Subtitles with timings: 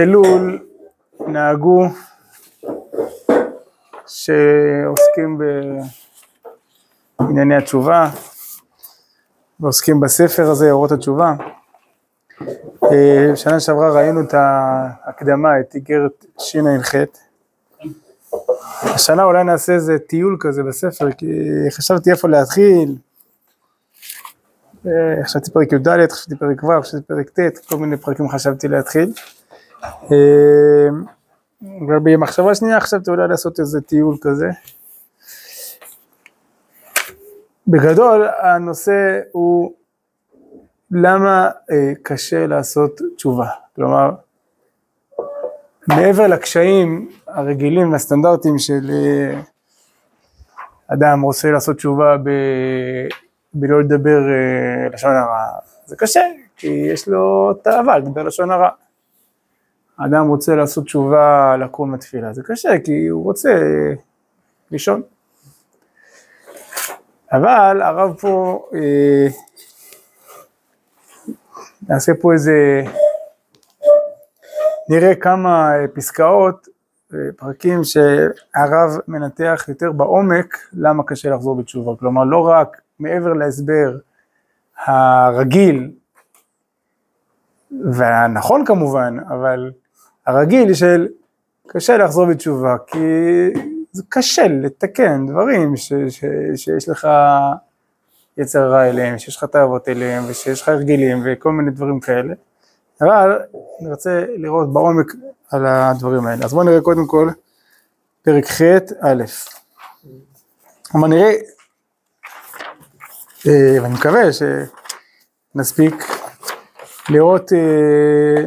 [0.00, 0.58] אלול
[1.26, 1.86] נהגו
[4.06, 5.38] שעוסקים
[7.18, 8.10] בענייני התשובה
[9.60, 11.34] ועוסקים בספר הזה, אורות התשובה.
[13.34, 16.94] שנה שעברה ראינו את ההקדמה, את איגרת שע"ח.
[18.82, 21.26] השנה אולי נעשה איזה טיול כזה בספר, כי
[21.70, 22.96] חשבתי איפה להתחיל.
[25.24, 29.12] חשבתי פרק י"ד, חשבתי פרק ו', חשבתי פרק ט', כל מיני פרקים חשבתי להתחיל.
[31.88, 34.48] ובמחשבה שנייה חשבתי אולי לעשות איזה טיול כזה.
[37.68, 39.72] בגדול הנושא הוא
[40.90, 41.50] למה
[42.02, 44.10] קשה לעשות תשובה, כלומר
[45.88, 48.90] מעבר לקשיים הרגילים והסטנדרטיים של
[50.88, 52.30] אדם רוצה לעשות תשובה ב...
[53.54, 54.18] בלא לדבר
[54.92, 55.46] לשון הרע,
[55.86, 56.20] זה קשה,
[56.56, 58.68] כי יש לו תאווה לדבר לשון הרע.
[59.98, 63.50] האדם רוצה לעשות תשובה לקום לתפילה, זה קשה, כי הוא רוצה
[64.70, 65.02] לישון.
[67.32, 69.26] אבל הרב פה, אה,
[71.88, 72.82] נעשה פה איזה,
[74.88, 76.68] נראה כמה פסקאות,
[77.36, 83.96] פרקים שהרב מנתח יותר בעומק למה קשה לחזור בתשובה, כלומר לא רק מעבר להסבר
[84.86, 85.90] הרגיל,
[87.92, 89.70] והנכון כמובן, אבל
[90.26, 91.08] הרגיל של
[91.66, 92.98] קשה לחזור בתשובה, כי
[93.92, 96.24] זה קשה לתקן דברים ש, ש,
[96.56, 97.08] שיש לך
[98.38, 102.34] יצר רע אליהם, שיש לך תאוות אליהם, ושיש לך הרגלים וכל מיני דברים כאלה,
[103.00, 103.38] אבל
[103.80, 105.12] אני רוצה לראות בעומק
[105.50, 106.44] על הדברים האלה.
[106.44, 107.28] אז בואו נראה קודם כל
[108.22, 108.62] פרק ח'
[109.00, 109.24] א',
[110.94, 111.32] אבל נראה,
[113.46, 114.22] אה, ואני מקווה
[115.54, 115.94] שנספיק
[117.10, 118.44] לראות אה,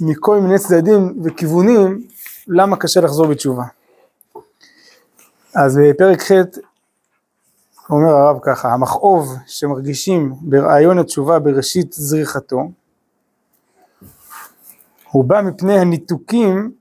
[0.00, 2.06] מכל מיני צדדים וכיוונים
[2.46, 3.64] למה קשה לחזור בתשובה.
[5.54, 6.32] אז בפרק ח'
[7.90, 12.70] אומר הרב ככה, המכאוב שמרגישים ברעיון התשובה בראשית זריחתו,
[15.10, 16.72] הוא בא מפני הניתוקים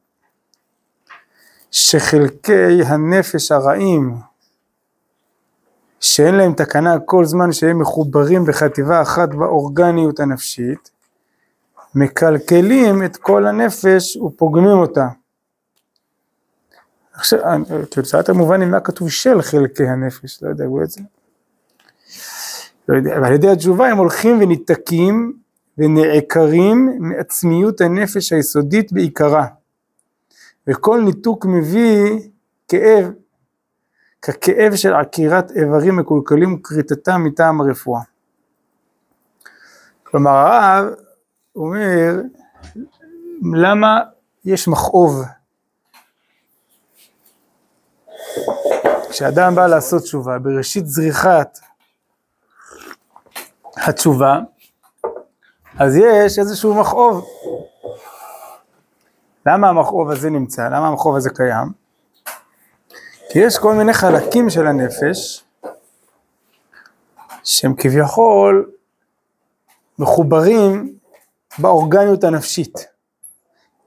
[1.71, 4.15] שחלקי הנפש הרעים
[5.99, 10.91] שאין להם תקנה כל זמן שהם מחוברים בחטיבה אחת באורגניות הנפשית,
[11.95, 15.07] מקלקלים את כל הנפש ופוגמים אותה.
[17.13, 17.39] עכשיו,
[17.89, 21.01] תוצאת המובן היא מה כתוב של חלקי הנפש, לא יודע, הוא את זה.
[22.89, 25.33] לא יודע, ועל ידי התשובה הם הולכים וניתקים
[25.77, 29.45] ונעקרים מעצמיות הנפש היסודית בעיקרה.
[30.67, 32.19] וכל ניתוק מביא
[32.67, 33.11] כאב,
[34.21, 38.01] ככאב של עקירת איברים מקולקלים וכריתתם מטעם הרפואה.
[40.03, 40.93] כלומר הרב
[41.59, 42.21] אומר,
[43.53, 43.99] למה
[44.45, 45.23] יש מכאוב?
[49.09, 51.59] כשאדם בא לעשות תשובה, בראשית זריחת
[53.77, 54.39] התשובה,
[55.79, 57.25] אז יש איזשהו מכאוב.
[59.45, 60.61] למה המכאוב הזה נמצא?
[60.67, 61.67] למה המכאוב הזה קיים?
[63.29, 65.43] כי יש כל מיני חלקים של הנפש
[67.43, 68.71] שהם כביכול
[69.99, 70.98] מחוברים
[71.57, 72.87] באורגניות הנפשית.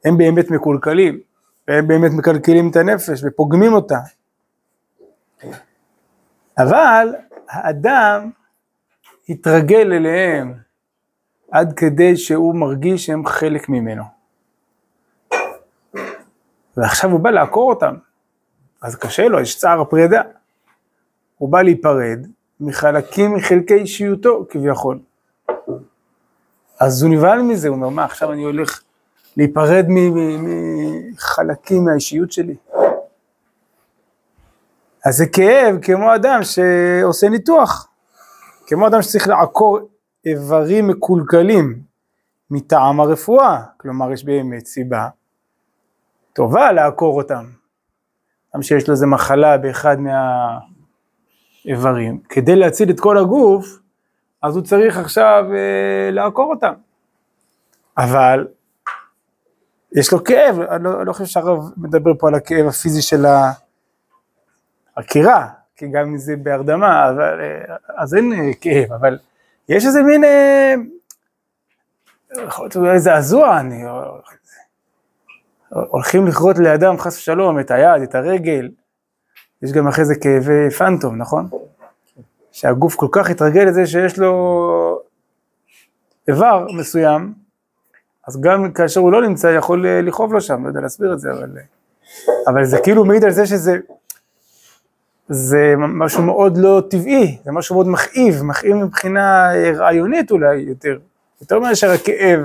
[0.05, 1.21] הם באמת מקולקלים,
[1.69, 3.99] והם באמת מקלקלים את הנפש ופוגמים אותה.
[6.59, 7.15] אבל
[7.49, 8.31] האדם
[9.29, 10.55] התרגל אליהם
[11.51, 14.03] עד כדי שהוא מרגיש שהם חלק ממנו.
[16.77, 17.95] ועכשיו הוא בא לעקור אותם,
[18.83, 20.23] אז קשה לו, יש צער פרידה.
[21.39, 22.27] הוא בא להיפרד
[22.61, 24.99] מחלקים מחלקי אישיותו כביכול.
[26.83, 28.83] אז הוא נבהל מזה, הוא אומר, מה, עכשיו אני הולך
[29.37, 29.87] להיפרד
[31.13, 32.57] מחלקים מהאישיות שלי?
[35.07, 37.89] אז זה כאב כמו אדם שעושה ניתוח,
[38.67, 39.79] כמו אדם שצריך לעקור
[40.27, 41.83] איברים מקולקלים
[42.51, 45.09] מטעם הרפואה, כלומר יש באמת סיבה
[46.33, 47.45] טובה לעקור אותם.
[48.55, 49.97] גם שיש לו איזה מחלה באחד
[51.65, 53.82] מהאיברים, כדי להציל את כל הגוף,
[54.43, 56.73] אז הוא צריך עכשיו אה, לעקור אותם.
[57.99, 58.47] אבל
[59.93, 63.25] יש לו כאב, אני לא, לא חושב שהרב מדבר פה על הכאב הפיזי של
[64.97, 69.19] העקירה, כי גם אם זה בהרדמה, אבל, אה, אז אין אה, כאב, אבל
[69.69, 70.25] יש איזה מין,
[72.47, 73.85] יכול להיות אולי זעזוע, אני,
[75.69, 78.69] הולכים לכרות לאדם חס ושלום את היד, את הרגל,
[79.63, 81.49] יש גם אחרי זה כאבי פנטום, נכון?
[82.53, 85.03] שהגוף כל כך התרגל לזה שיש לו
[86.29, 87.33] איבר מסוים,
[88.29, 91.21] אז גם כאשר הוא לא נמצא, יכול אה, לכאוב לו שם, לא יודע להסביר את
[91.21, 91.63] זה, אבל, אה,
[92.47, 93.77] אבל זה כאילו מעיד על זה שזה
[95.29, 100.99] זה משהו מאוד לא טבעי, זה משהו מאוד מכאיב, מכאיב מבחינה רעיונית אולי יותר,
[101.41, 102.41] יותר מאשר הכאב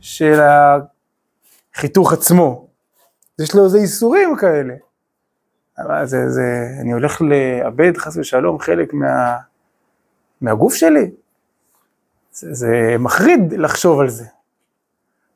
[0.00, 0.40] של
[1.74, 2.66] החיתוך עצמו.
[3.40, 4.74] יש לו איזה איסורים כאלה.
[6.04, 9.36] זה, זה, אני הולך לאבד חס ושלום חלק מה,
[10.40, 11.10] מהגוף שלי.
[12.32, 14.24] זה, זה מחריד לחשוב על זה.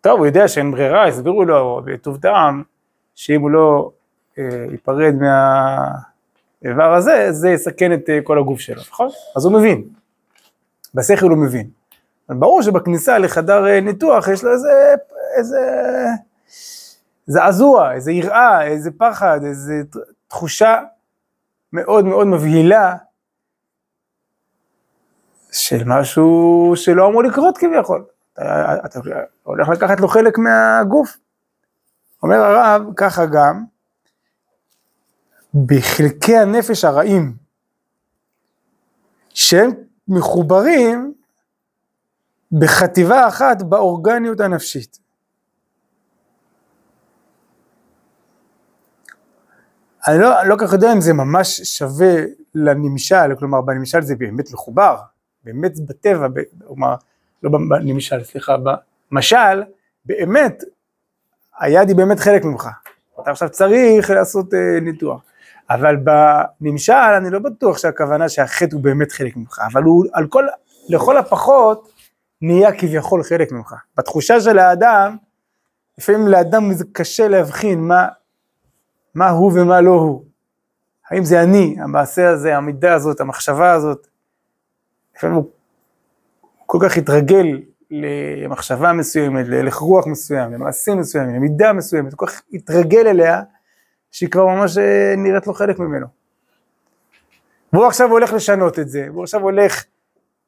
[0.01, 2.63] טוב, הוא יודע שאין ברירה, הסבירו לו בטוב טעם,
[3.15, 3.91] שאם הוא לא
[4.39, 5.15] אה, ייפרד
[6.63, 9.09] מהאיבר הזה, זה יסכן את אה, כל הגוף שלו, נכון?
[9.37, 9.85] אז הוא מבין.
[10.95, 11.69] בשכל הוא מבין.
[12.29, 14.95] אבל ברור שבכניסה לחדר אה, ניתוח יש לו איזה,
[15.39, 15.61] איזה
[17.27, 19.83] זעזוע, איזה יראה, איזה פחד, איזה
[20.37, 20.83] תחושה
[21.73, 22.97] מאוד מאוד מבהילה
[25.53, 28.05] של משהו שלא אמור לקרות כביכול.
[28.33, 29.01] אתה, אתה
[29.43, 31.17] הולך לקחת לו חלק מהגוף.
[32.23, 33.65] אומר הרב, ככה גם,
[35.67, 37.37] בחלקי הנפש הרעים,
[39.35, 39.71] שהם
[40.09, 41.15] מחוברים
[42.53, 44.99] בחטיבה אחת באורגניות הנפשית.
[50.09, 52.15] אני לא, לא כך יודע אם זה ממש שווה
[52.55, 54.97] לנמשל, כלומר בנמשל זה באמת מחובר,
[55.45, 56.27] באמת בטבע,
[56.67, 56.95] כלומר,
[57.43, 58.57] לא בנמשל, סליחה,
[59.11, 59.63] במשל,
[60.05, 60.65] באמת,
[61.59, 62.69] היד היא באמת חלק ממך.
[63.23, 65.21] אתה עכשיו צריך לעשות uh, ניתוח.
[65.71, 70.47] אבל בנמשל אני לא בטוח שהכוונה שהחטא הוא באמת חלק ממך, אבל הוא על כל,
[70.89, 71.93] לכל הפחות
[72.43, 73.75] נהיה כביכול חלק ממך.
[73.97, 75.17] בתחושה של האדם,
[75.99, 78.07] לפעמים לאדם זה קשה להבחין מה,
[79.17, 80.25] מה הוא ומה לא הוא.
[81.11, 84.07] האם זה אני, המעשה הזה, המידה הזאת, המחשבה הזאת.
[85.17, 85.51] לפעמים הוא
[86.67, 92.43] כל כך התרגל למחשבה מסוימת, להלך רוח מסוים, למעשים מסוימים, למידה מסוימת, הוא כל כך
[92.53, 93.43] התרגל אליה,
[94.11, 96.07] שהיא כבר ממש אה, נראית לו חלק ממנו.
[97.73, 99.85] והוא עכשיו הולך לשנות את זה, והוא עכשיו הולך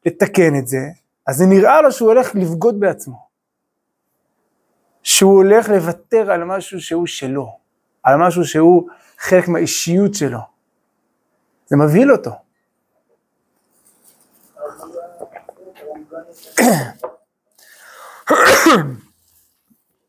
[0.06, 0.88] לתקן את זה,
[1.26, 3.28] אז זה נראה לו שהוא הולך לבגוד בעצמו.
[5.02, 7.58] שהוא הולך לוותר על משהו שהוא שלו,
[8.02, 10.38] על משהו שהוא חלק מהאישיות שלו.
[11.66, 12.30] זה מבהיל אותו.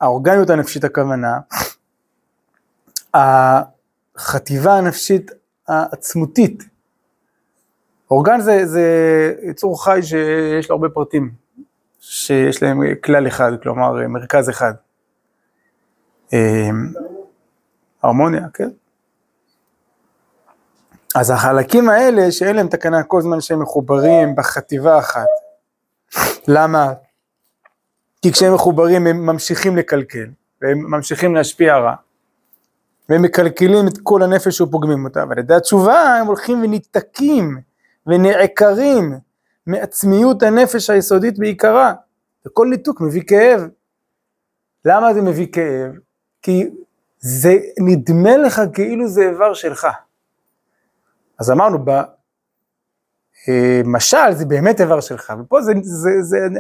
[0.02, 1.40] האורגניות הנפשית הכוונה,
[3.14, 5.32] החטיבה הנפשית
[5.68, 6.64] העצמותית.
[8.12, 8.84] אורגן זה, זה
[9.44, 11.32] יצור חי שיש לו הרבה פרטים,
[12.00, 14.74] שיש להם כלל אחד, כלומר מרכז אחד.
[18.04, 18.70] הרמוניה, כן?
[21.16, 25.28] אז החלקים האלה שאין להם תקנה כל זמן שהם מחוברים בחטיבה אחת.
[26.48, 26.94] למה?
[28.22, 30.28] כי כשהם מחוברים הם ממשיכים לקלקל,
[30.62, 31.96] והם ממשיכים להשפיע רע,
[33.10, 37.58] והם מקלקלים את כל הנפש ופוגמים אותה, ועל ידי התשובה הם הולכים וניתקים
[38.08, 39.20] ונעקרים
[39.68, 41.94] מעצמיות הנפש היסודית בעיקרה,
[42.48, 43.62] וכל ניתוק מביא כאב.
[44.86, 45.92] למה זה מביא כאב?
[46.42, 46.70] כי
[47.20, 49.88] זה נדמה לך כאילו זה איבר שלך.
[51.40, 51.86] אז אמרנו,
[53.86, 56.60] משל זה באמת איבר שלך, ופה זה, זה, זה, אני,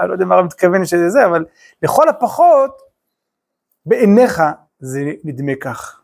[0.00, 1.44] אני לא יודע מה הרב מתכוון שזה זה, אבל
[1.82, 2.82] לכל הפחות,
[3.86, 4.42] בעיניך
[4.80, 6.00] זה נדמה כך.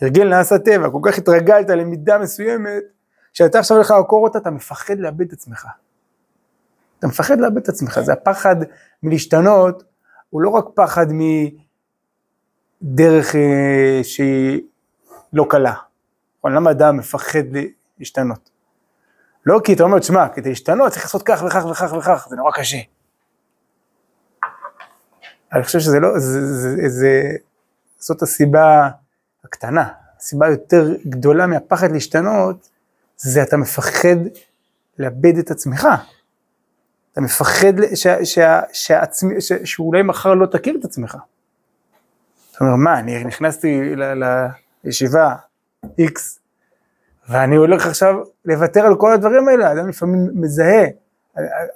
[0.00, 2.82] הרגל נעשה טבע, כל כך התרגלת למידה מסוימת,
[3.32, 5.66] שאתה עכשיו הולך לעקור אותה, אתה מפחד לאבד את עצמך.
[6.98, 8.56] אתה מפחד לאבד את עצמך, זה הפחד
[9.02, 9.82] מלהשתנות,
[10.30, 11.06] הוא לא רק פחד
[12.82, 14.60] מדרך אה, שהיא
[15.32, 15.74] לא קלה.
[16.44, 17.44] למה אדם מפחד
[17.98, 18.50] להשתנות?
[19.46, 22.52] לא כי אתה אומר, תשמע, כדי להשתנות צריך לעשות כך וכך וכך וכך, זה נורא
[22.52, 22.78] קשה.
[25.52, 27.32] אני חושב שזה לא, זה, זה, זה,
[27.98, 28.88] זאת הסיבה
[29.44, 29.88] הקטנה.
[30.18, 32.68] הסיבה היותר גדולה מהפחד להשתנות,
[33.16, 34.16] זה אתה מפחד
[34.98, 35.88] לאבד את עצמך.
[37.12, 38.38] אתה מפחד ש, ש,
[38.72, 41.16] שעצמי, ש, שאולי מחר לא תכיר את עצמך.
[42.58, 43.80] אתה אומר, מה, אני נכנסתי
[44.84, 45.34] לישיבה
[45.84, 46.20] X,
[47.28, 50.84] ואני הולך עכשיו לוותר על כל הדברים האלה, אדם לפעמים מזהה,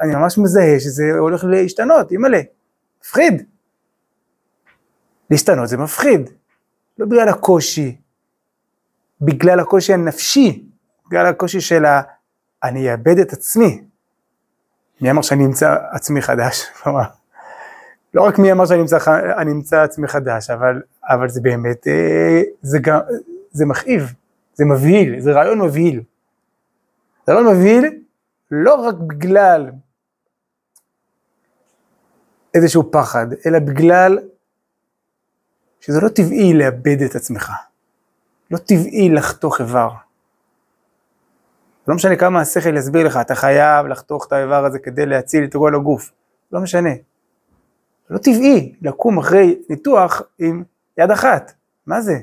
[0.00, 2.40] אני ממש מזהה שזה הולך להשתנות, אימא'לה,
[3.00, 3.42] מפחיד.
[5.30, 6.30] להשתנות זה מפחיד,
[6.98, 7.96] לא בגלל הקושי,
[9.20, 10.64] בגלל הקושי הנפשי,
[11.06, 12.02] בגלל הקושי של ה...
[12.64, 13.84] אני אאבד את עצמי.
[15.00, 16.66] מי אמר שאני אמצא עצמי חדש?
[16.82, 17.04] כלומר,
[18.14, 23.00] לא רק מי אמר שאני אמצא, עצמי חדש, אבל, אבל זה באמת, אה, זה גם,
[23.50, 24.14] זה מכאיב.
[24.54, 26.02] זה מבהיל, זה רעיון מבהיל.
[27.26, 28.02] זה רעיון מבהיל
[28.50, 29.70] לא רק בגלל
[32.54, 34.18] איזשהו פחד, אלא בגלל
[35.80, 37.52] שזה לא טבעי לאבד את עצמך.
[38.50, 39.90] לא טבעי לחתוך איבר.
[41.88, 45.52] לא משנה כמה השכל יסביר לך, אתה חייב לחתוך את האיבר הזה כדי להציל את
[45.52, 46.10] כל הגוף.
[46.52, 46.90] לא משנה.
[48.12, 50.64] לא טבעי לקום אחרי ניתוח עם
[50.98, 51.52] יד אחת.
[51.86, 52.18] מה זה?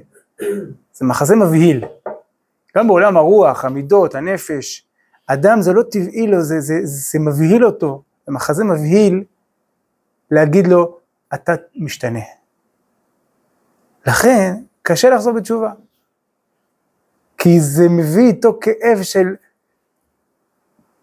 [0.94, 1.86] זה מחזה מבהיל.
[2.78, 4.88] גם בעולם הרוח, המידות, הנפש,
[5.28, 8.04] אדם זה לא טבעי לו, זה, זה, זה מבהיל אותו.
[8.28, 9.24] זה מחזה מבהיל
[10.32, 10.98] להגיד לו,
[11.34, 12.20] אתה משתנה.
[14.08, 15.72] לכן, קשה לחזור בתשובה.
[17.38, 19.36] כי זה מביא איתו כאב של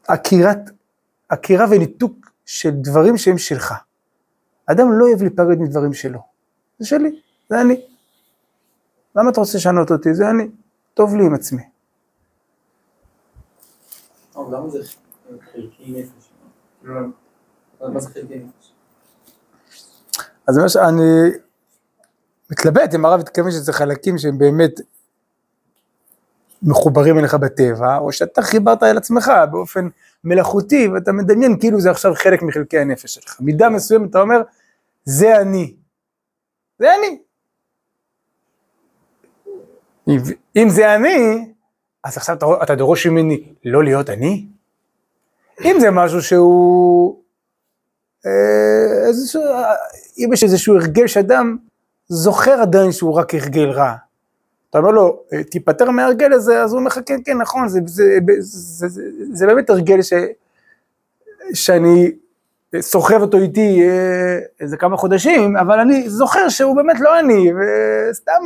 [0.08, 0.58] עקירת,
[1.28, 3.74] עקירה וניתוק של דברים שהם שלך.
[4.66, 6.20] אדם לא אוהב להיפרד מדברים שלו.
[6.78, 7.86] זה שלי, זה אני.
[9.16, 10.14] למה אתה רוצה לשנות אותי?
[10.14, 10.48] זה אני.
[10.94, 11.62] טוב לי עם עצמי.
[14.36, 14.78] למה זה
[15.52, 16.30] חלקי נפש?
[16.82, 18.72] מה זה חלקי נפש?
[20.48, 21.30] אז מה שאני
[22.50, 24.80] מתלבט אם הרב התכוון שזה חלקים שהם באמת
[26.62, 29.88] מחוברים אליך בטבע, או שאתה חיברת אל עצמך באופן
[30.24, 33.36] מלאכותי, ואתה מדמיין כאילו זה עכשיו חלק מחלקי הנפש שלך.
[33.40, 34.42] מידה מסוימת אתה אומר,
[35.04, 35.74] זה אני.
[36.78, 37.18] זה אני.
[40.56, 41.52] אם זה אני,
[42.04, 44.46] אז עכשיו אתה, אתה דורש ממני לא להיות אני?
[45.64, 47.22] אם זה משהו שהוא...
[48.26, 49.42] אה, איזשהו,
[50.18, 51.56] אם יש איזשהו הרגל שאדם
[52.08, 53.94] זוכר עדיין שהוא רק הרגל רע.
[54.70, 57.80] אתה אומר לו, אה, תיפטר מההרגל הזה, אז הוא אומר לך, כן, כן, נכון, זה,
[57.86, 60.12] זה, זה, זה, זה באמת הרגל ש,
[61.54, 62.12] שאני
[62.80, 68.42] סוחב אותו איתי אה, איזה כמה חודשים, אבל אני זוכר שהוא באמת לא אני, וסתם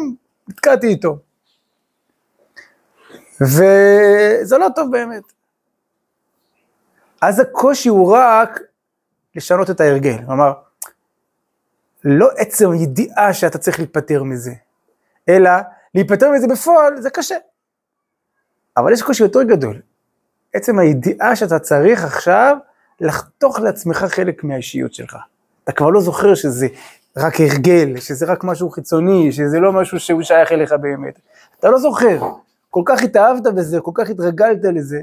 [0.48, 1.18] נתקעתי איתו.
[3.40, 5.22] וזה לא טוב באמת.
[7.20, 8.60] אז הקושי הוא רק
[9.36, 10.52] לשנות את ההרגל, כלומר,
[12.04, 14.52] לא עצם ידיעה שאתה צריך להיפטר מזה,
[15.28, 15.50] אלא
[15.94, 17.36] להיפטר מזה בפועל זה קשה.
[18.76, 19.80] אבל יש קושי יותר גדול,
[20.54, 22.56] עצם הידיעה שאתה צריך עכשיו
[23.00, 25.16] לחתוך לעצמך חלק מהאישיות שלך.
[25.64, 26.66] אתה כבר לא זוכר שזה
[27.16, 31.20] רק הרגל, שזה רק משהו חיצוני, שזה לא משהו שהוא שייך אליך באמת.
[31.58, 32.18] אתה לא זוכר,
[32.70, 35.00] כל כך התאהבת בזה, כל כך התרגלת לזה,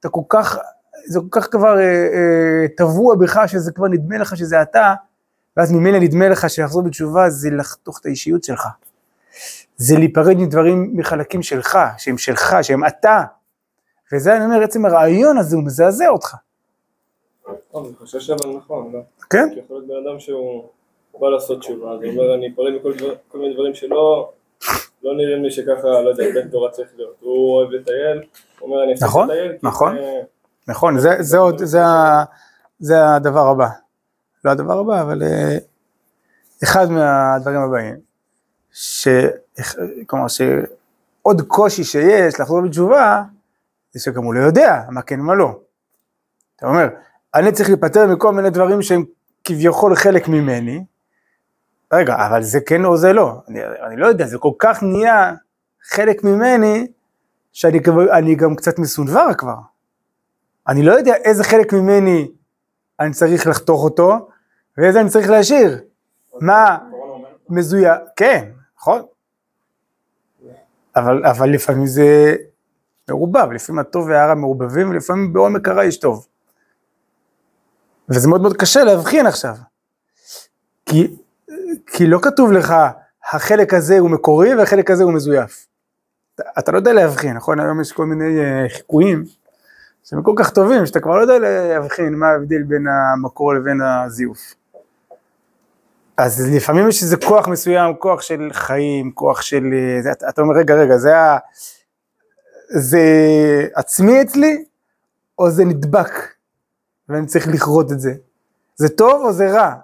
[0.00, 0.58] אתה כל כך,
[1.06, 4.94] זה כל כך כבר אה, אה, טבוע בך, שזה כבר נדמה לך שזה אתה,
[5.56, 8.68] ואז ממילא נדמה לך שלחזור בתשובה זה לחתוך את האישיות שלך.
[9.76, 13.22] זה להיפרד מדברים, מחלקים שלך, שהם שלך, שהם אתה.
[14.12, 16.34] וזה אני אומר, עצם הרעיון הזה הוא מזעזע אותך.
[17.74, 18.98] אני חושב אבל נכון, לא?
[19.30, 19.48] כן?
[19.54, 20.64] כי יכול להיות בן אדם שהוא
[21.20, 24.32] בא לעשות תשובה, הוא אומר אני אפרד מכל מיני דברים שלא,
[25.02, 27.16] לא נראים לי שככה, לא יודע, בן תורה צריך להיות.
[27.20, 28.22] הוא אוהב לטייל,
[28.58, 29.96] הוא אומר אני אפסיק נכון, לטייל, נכון.
[30.68, 32.24] נכון, זה, זה עוד, זה, ה-
[32.78, 33.68] זה הדבר הבא.
[34.44, 35.58] לא הדבר הבא, אבל אה,
[36.64, 38.07] אחד מהדברים הבאים,
[38.80, 39.08] ש...
[40.06, 43.22] כלומר שעוד קושי שיש לחזור בתשובה,
[43.92, 45.60] זה שגם הוא לא יודע מה כן ומה לא.
[46.56, 46.88] אתה אומר,
[47.34, 49.04] אני צריך להיפטר מכל מיני דברים שהם
[49.44, 50.84] כביכול חלק ממני,
[51.92, 55.34] רגע, אבל זה כן או זה לא, אני, אני לא יודע, זה כל כך נהיה
[55.82, 56.86] חלק ממני,
[57.52, 59.56] שאני כבר- גם קצת מסונבר כבר.
[60.68, 62.30] אני לא יודע איזה חלק ממני
[63.00, 64.28] אני צריך לחתוך אותו,
[64.78, 65.80] ואיזה אני צריך להשאיר.
[66.40, 66.78] מה
[67.48, 69.02] מזויף, כן, נכון.
[70.96, 72.36] אבל, אבל לפעמים זה
[73.08, 76.26] מעורבב, לפעמים הטוב והרע מעורבבים, ולפעמים בעומק הרע יש טוב.
[78.08, 79.54] וזה מאוד מאוד קשה להבחין עכשיו.
[80.86, 81.16] כי,
[81.86, 82.74] כי לא כתוב לך,
[83.32, 85.66] החלק הזה הוא מקורי והחלק הזה הוא מזויף.
[86.34, 87.60] אתה, אתה לא יודע להבחין, נכון?
[87.60, 89.24] היום יש כל מיני uh, חיקויים
[90.04, 94.54] שהם כל כך טובים, שאתה כבר לא יודע להבחין מה ההבדל בין המקור לבין הזיוף.
[96.18, 99.64] אז לפעמים יש איזה כוח מסוים, כוח של חיים, כוח של...
[99.72, 101.38] אה, אתה, אומר, רגע, רגע, זה, ה,
[102.68, 103.00] זה
[103.74, 104.64] עצמי אצלי,
[105.38, 106.10] או זה נדבק,
[107.08, 108.14] ואני צריך לכרות את זה?
[108.76, 109.74] זה טוב או זה רע?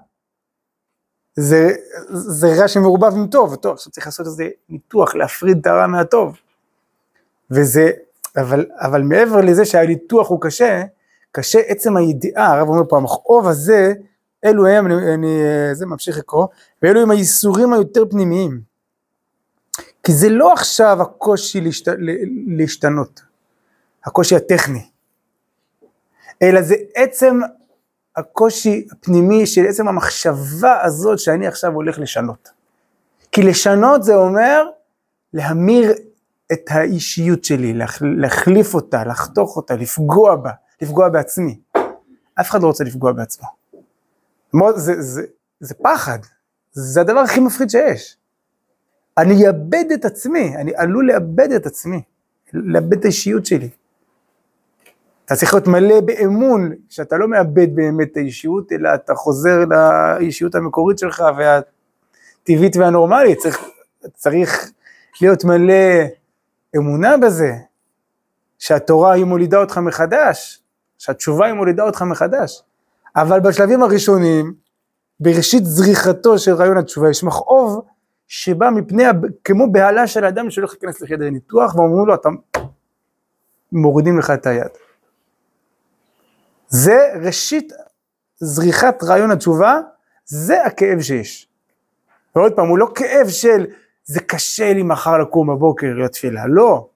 [1.37, 1.71] זה,
[2.11, 6.37] זה רע שמעורבב עם טוב, טוב, עכשיו צריך לעשות איזה ניתוח, להפריד את הרע מהטוב.
[7.50, 7.91] וזה,
[8.37, 10.83] אבל, אבל מעבר לזה שהניתוח הוא קשה,
[11.33, 13.93] קשה עצם הידיעה, הרב אומר פה, המכאוב הזה,
[14.44, 15.38] אלו הם, אני, אני
[15.72, 16.46] זה ממשיך לקרוא,
[16.82, 18.60] ואלו הם הייסורים היותר פנימיים.
[20.02, 21.88] כי זה לא עכשיו הקושי להשת,
[22.46, 23.22] להשתנות,
[24.04, 24.86] הקושי הטכני,
[26.42, 27.40] אלא זה עצם
[28.16, 32.48] הקושי הפנימי של עצם המחשבה הזאת שאני עכשיו הולך לשנות.
[33.32, 34.66] כי לשנות זה אומר
[35.32, 35.92] להמיר
[36.52, 40.50] את האישיות שלי, להח, להחליף אותה, לחתוך אותה, לפגוע בה,
[40.82, 41.60] לפגוע בעצמי.
[42.40, 43.48] אף אחד לא רוצה לפגוע בעצמו.
[44.76, 45.23] זה, זה,
[45.61, 46.18] זה פחד,
[46.73, 48.16] זה הדבר הכי מפחיד שיש.
[49.18, 52.02] אני אאבד את עצמי, אני עלול לאבד את עצמי,
[52.52, 53.68] לאבד את האישיות שלי.
[55.25, 60.54] אתה צריך להיות מלא באמון, שאתה לא מאבד באמת את האישיות, אלא אתה חוזר לאישיות
[60.54, 63.38] המקורית שלך והטבעית והנורמלית.
[63.38, 63.58] צריך,
[64.14, 64.73] צריך
[65.20, 66.04] להיות מלא
[66.76, 67.52] אמונה בזה,
[68.58, 70.62] שהתורה היא מולידה אותך מחדש,
[70.99, 72.62] שהתשובה היא מולידה אותך מחדש.
[73.16, 74.54] אבל בשלבים הראשונים,
[75.21, 77.85] בראשית זריחתו של רעיון התשובה, יש מכאוב
[78.28, 79.04] שבא מפני,
[79.44, 82.28] כמו בהלה של אדם שהולך להיכנס לחדר ניתוח, ואומרים לו, אתה
[83.73, 84.71] מורידים לך את היד.
[86.68, 87.73] זה ראשית
[88.37, 89.78] זריחת רעיון התשובה,
[90.25, 91.49] זה הכאב שיש.
[92.37, 93.66] ועוד פעם, הוא לא כאב של
[94.04, 96.88] זה קשה לי מחר לקום בבוקר להיות תפילה, לא.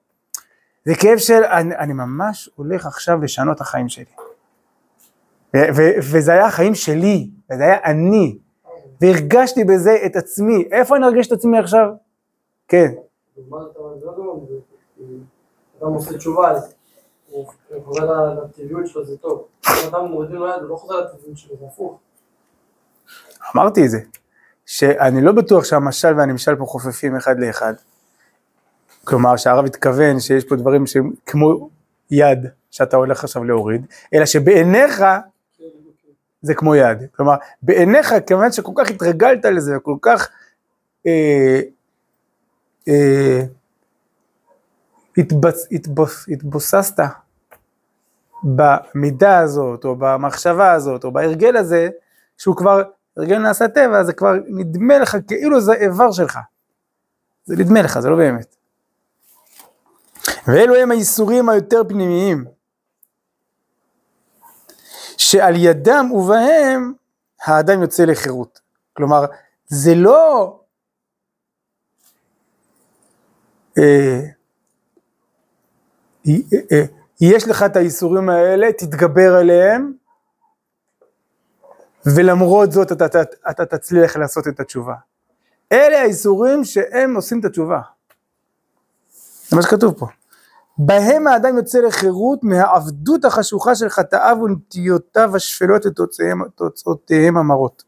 [0.85, 4.18] זה כאב של אני, אני ממש הולך עכשיו לשנות החיים שלי.
[6.11, 8.37] וזה היה החיים שלי, וזה היה אני,
[9.01, 10.67] והרגשתי בזה את עצמי.
[10.71, 11.89] איפה אני ארגיש את עצמי עכשיו?
[12.67, 12.91] כן.
[15.81, 16.53] אדם עושה תשובה,
[17.29, 17.45] הוא
[17.85, 19.45] חוזר לטבעיות שלו, זה טוב.
[19.69, 21.99] אם אדם מורידים לו יד, הוא לא חוזר לטבעיות שלו, זה הפוך.
[23.55, 23.99] אמרתי את זה,
[24.65, 27.73] שאני לא בטוח שהמשל והנמשל פה חופפים אחד לאחד.
[29.03, 31.69] כלומר שהרב התכוון שיש פה דברים שהם כמו
[32.11, 35.03] יד שאתה הולך עכשיו להוריד, אלא שבעיניך
[36.41, 36.97] זה כמו יד.
[37.15, 40.29] כלומר, בעיניך, כיוון שכל כך התרגלת לזה וכל כך
[41.07, 41.61] אה,
[42.87, 43.41] אה,
[45.17, 46.99] התבס, התבוס, התבוססת
[48.43, 51.89] במידה הזאת, או במחשבה הזאת, או בהרגל הזה,
[52.37, 52.81] שהוא כבר,
[53.17, 56.39] הרגל נעשה טבע, זה כבר נדמה לך כאילו זה איבר שלך.
[57.45, 58.55] זה נדמה לך, זה לא באמת.
[60.47, 62.45] ואלו הם האיסורים היותר פנימיים,
[65.19, 66.93] שעל ידם ובהם
[67.45, 68.59] האדם יוצא לחירות.
[68.93, 69.25] כלומר,
[69.67, 70.55] זה לא
[73.77, 74.21] אה,
[76.27, 76.85] אה, אה,
[77.21, 79.93] יש לך את האיסורים האלה, תתגבר עליהם,
[82.15, 84.95] ולמרות זאת אתה, אתה, אתה תצליח לעשות את התשובה.
[85.71, 87.81] אלה האיסורים שהם עושים את התשובה.
[89.47, 90.07] זה מה שכתוב פה.
[90.81, 97.83] בהם האדם יוצא לחירות מהעבדות החשוכה של חטאיו ונטיותיו השפלות ותוצאותיהם המרות.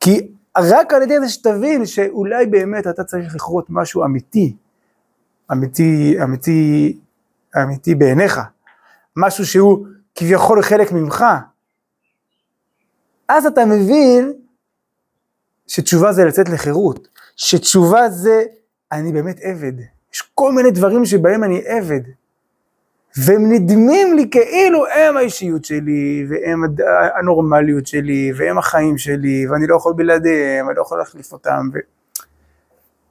[0.00, 4.56] כי רק על ידי זה שתבין שאולי באמת אתה צריך לכרות משהו אמיתי,
[5.52, 6.98] אמיתי, אמיתי,
[7.62, 8.40] אמיתי בעיניך,
[9.16, 11.24] משהו שהוא כביכול חלק ממך,
[13.28, 14.32] אז אתה מבין
[15.66, 18.42] שתשובה זה לצאת לחירות, שתשובה זה
[18.92, 19.72] אני באמת עבד,
[20.14, 22.00] יש כל מיני דברים שבהם אני עבד,
[23.16, 26.62] והם נדמים לי כאילו הם האישיות שלי, והם
[27.18, 31.78] הנורמליות שלי, והם החיים שלי, ואני לא יכול בלעדיהם, אני לא יכול להחליף אותם, ו...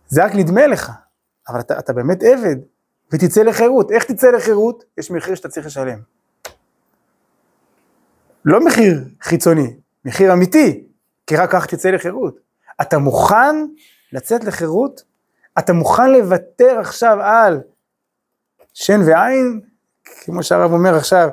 [0.08, 0.92] זה רק נדמה לך,
[1.50, 2.56] אבל אתה, אתה באמת עבד,
[3.14, 3.92] ותצא לחירות.
[3.92, 4.84] איך תצא לחירות?
[4.98, 6.00] יש מחיר שאתה צריך לשלם.
[8.46, 9.74] לא מחיר חיצוני,
[10.06, 10.88] מחיר אמיתי,
[11.28, 12.40] כי רק כך תצא לחירות.
[12.82, 13.56] אתה מוכן
[14.14, 15.11] לצאת לחירות?
[15.60, 17.62] אתה מוכן לוותר עכשיו על
[18.74, 19.62] שן ועין?
[20.22, 21.30] כמו שהרב אומר עכשיו,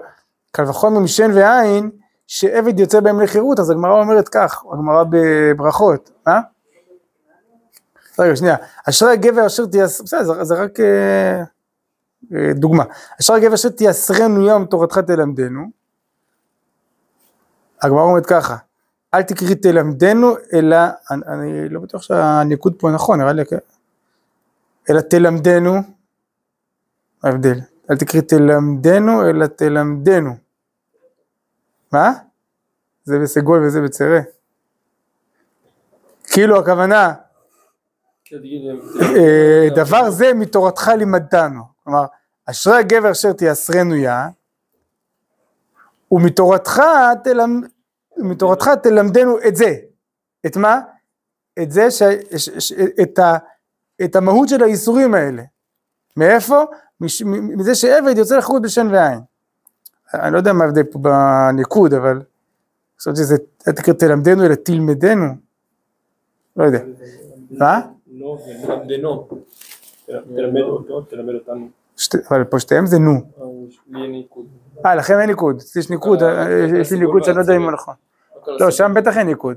[0.53, 1.91] קל וחומר משן ועין,
[2.27, 6.41] שעבד יוצא בהם לחירות, אז הגמרא אומרת כך, הגמרא בברכות, אה?
[8.19, 8.57] רגע, שנייה,
[8.89, 11.43] אשרי הגבר אשר תייסר, בסדר, זה רק אה,
[12.35, 12.85] אה, דוגמה,
[13.21, 15.63] אשרי הגבר אשר תייסרנו יום תורתך תלמדנו,
[17.83, 18.57] הגמרא אומרת ככה,
[19.15, 20.77] אל תקריא תלמדנו, אלא,
[21.11, 23.59] אני, אני לא בטוח שהניקוד פה נכון, נראה לי, כן.
[24.91, 25.75] אלא תלמדנו,
[27.23, 27.61] ההבדל?
[27.91, 30.31] אל תקריא תלמדנו, אלא תלמדנו.
[31.93, 32.13] מה?
[33.05, 34.21] זה בסגול וזה בצרה.
[36.25, 37.15] כאילו הכוונה,
[39.03, 41.63] אה, דבר זה מתורתך לימדתנו.
[41.85, 42.05] כלומר,
[42.47, 44.13] אשרי הגבר אשר תייסרנו יא,
[46.13, 46.83] ומתורתך
[47.25, 47.61] תלמ...
[48.17, 49.75] מתורתך תלמדנו את זה.
[50.47, 50.81] את מה?
[51.63, 52.03] את זה, ש...
[52.37, 52.51] ש...
[52.59, 52.73] ש...
[52.73, 53.37] את, ה...
[54.05, 55.43] את המהות של האיסורים האלה.
[56.17, 56.65] מאיפה?
[57.01, 57.23] מש...
[57.23, 59.21] מזה שעבד יוצא לחרות בשן ועין.
[60.15, 62.23] אני לא יודע מה ההבדל פה בניקוד, אבל
[63.01, 63.37] חשבתי שזה,
[63.69, 65.27] אל תקרא תלמדנו אלא תלמדנו.
[66.57, 66.81] לא יודע.
[67.51, 67.81] מה?
[68.07, 69.29] נו ולמדנו.
[70.07, 71.69] תלמד אותו, תלמד אותנו.
[72.31, 73.21] אבל פה שתיהם זה נו.
[73.87, 74.47] ניקוד.
[74.87, 75.57] אה, לכם אין ניקוד.
[75.57, 77.95] אצלי יש ניקוד, אה, יש לי ניקוד שאני לא יודע אם הוא נכון.
[78.47, 78.71] לא.
[78.71, 79.57] שם בטח אין ניקוד.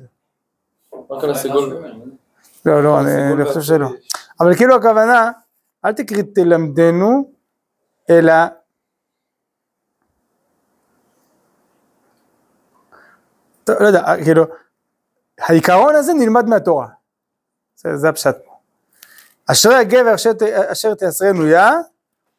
[1.12, 1.84] רק על הסגול.
[2.65, 3.88] לא, לא, אני חושב שלא.
[4.41, 5.32] אבל כאילו הכוונה,
[5.86, 7.34] אל תקריא תלמדנו,
[8.10, 8.34] אלא
[13.63, 14.43] טוב, לא יודע, כאילו,
[15.39, 16.88] העיקרון הזה נלמד מהתורה.
[17.75, 18.51] זה, זה הפשט פה.
[19.51, 20.32] אשרי הגבר אשר,
[20.71, 21.71] אשר תעשרנו יה,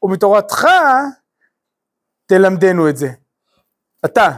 [0.02, 0.66] ומתורתך
[2.26, 3.08] תלמדנו את זה.
[4.04, 4.28] אתה,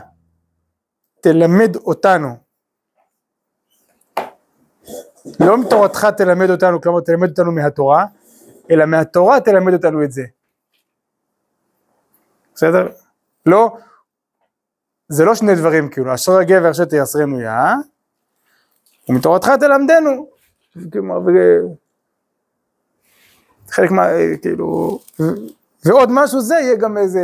[1.20, 2.44] תלמד אותנו.
[5.41, 8.07] לא מתורתך תלמד אותנו, כלומר תלמד אותנו מהתורה,
[8.71, 10.25] אלא מהתורה תלמד אותנו את זה.
[12.55, 12.89] בסדר?
[13.47, 13.77] לא,
[15.09, 17.75] זה לא שני דברים כאילו, אשר הגבר אשר תייסרנו יה,
[19.09, 20.29] ומתורתך תלמדנו.
[23.69, 24.07] חלק מה,
[24.43, 25.35] כאילו, ו-
[25.85, 27.21] ועוד משהו זה יהיה גם איזה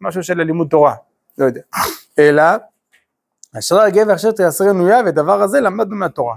[0.00, 0.94] משהו של לימוד תורה,
[1.38, 1.60] לא יודע.
[2.18, 2.42] אלא,
[3.58, 6.36] אשר הגבר אשר תייסרנו יה, ודבר הזה למדנו מהתורה.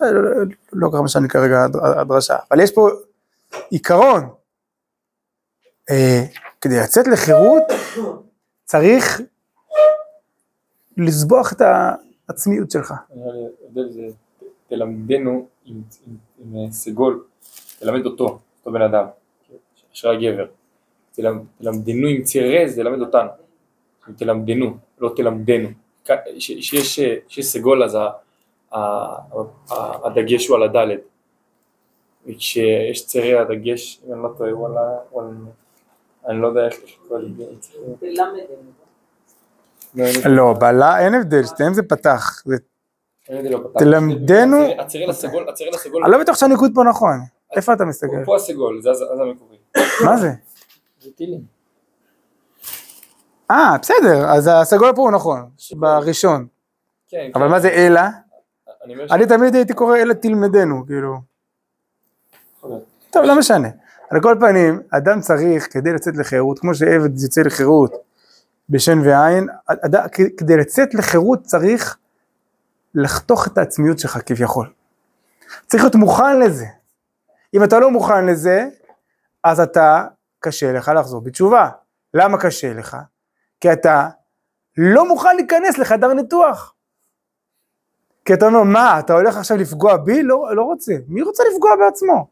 [0.00, 0.30] לא,
[0.72, 2.88] לא ככה משנה כרגע הד- הדרשה, אבל יש פה
[3.70, 4.28] עיקרון.
[5.90, 6.20] אה,
[6.60, 7.62] כדי לצאת לחירות
[8.64, 9.20] צריך
[10.96, 11.60] לסבוח את
[12.28, 12.94] העצמיות שלך.
[14.68, 15.82] תלמדנו עם,
[16.54, 17.24] אה, סגול,
[17.78, 18.24] תלמד אותו,
[18.58, 19.06] אותו בן אדם,
[19.94, 20.46] אשרי הגבר.
[21.12, 23.30] תלמד, תלמדנו עם ציר רז, תלמד אותנו.
[24.16, 25.68] תלמדנו, לא תלמדנו.
[26.04, 27.96] כ- ש- שיש אה, סגול אז
[28.72, 31.00] הדגש הוא על הדלת.
[32.26, 34.80] וכשיש צירי הדגש, אם אני לא טועה, הוא על ה...
[35.10, 35.28] הוא על-
[36.28, 37.44] אני לא יודע איך לקרוא לזה.
[39.94, 42.42] לא, לא, בעלה אין הבדל, שתיהם זה פתח.
[42.46, 42.56] לא.
[43.78, 47.18] תלמדנו- הצירי לסגול, הצירי לסגול, אני לא בטוח שהניקוד פה נכון.
[47.56, 48.24] איפה אתה מסתכל?
[48.24, 49.56] פה הסגול, זה זה המקורי.
[50.04, 50.28] מה זה?
[51.00, 51.40] זה טילים.
[53.50, 56.46] אה, בסדר, אז הסגול פה הוא נכון, בראשון.
[57.08, 57.50] כן, אבל כן.
[57.50, 58.00] מה זה אלא?
[59.14, 61.20] אני תמיד הייתי קורא אלא תלמדנו, כאילו.
[63.10, 63.68] טוב, לא משנה.
[64.10, 67.92] על כל פנים, אדם צריך, כדי לצאת לחירות, כמו שעבד יוצא לחירות
[68.68, 71.96] בשן ועין, אד- כ- כדי לצאת לחירות צריך
[72.94, 74.72] לחתוך את העצמיות שלך כביכול.
[75.66, 76.66] צריך להיות מוכן לזה.
[77.54, 78.68] אם אתה לא מוכן לזה,
[79.44, 80.04] אז אתה,
[80.40, 81.68] קשה לך לחזור בתשובה.
[82.14, 82.96] למה קשה לך?
[83.60, 84.08] כי אתה
[84.76, 86.74] לא מוכן להיכנס לחדר ניתוח.
[88.24, 90.22] כי אתה אומר, מה, אתה הולך עכשיו לפגוע בי?
[90.22, 90.92] לא, לא רוצה.
[91.08, 92.26] מי רוצה לפגוע בעצמו?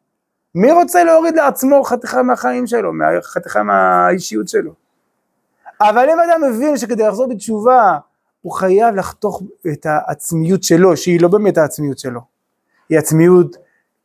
[0.54, 4.72] מי רוצה להוריד לעצמו חתיכה מהחיים שלו, חתיכה מהאישיות שלו?
[5.80, 7.98] אבל אם אדם מבין שכדי לחזור בתשובה,
[8.42, 12.20] הוא חייב לחתוך את העצמיות שלו, שהיא לא באמת העצמיות שלו.
[12.88, 13.56] היא עצמיות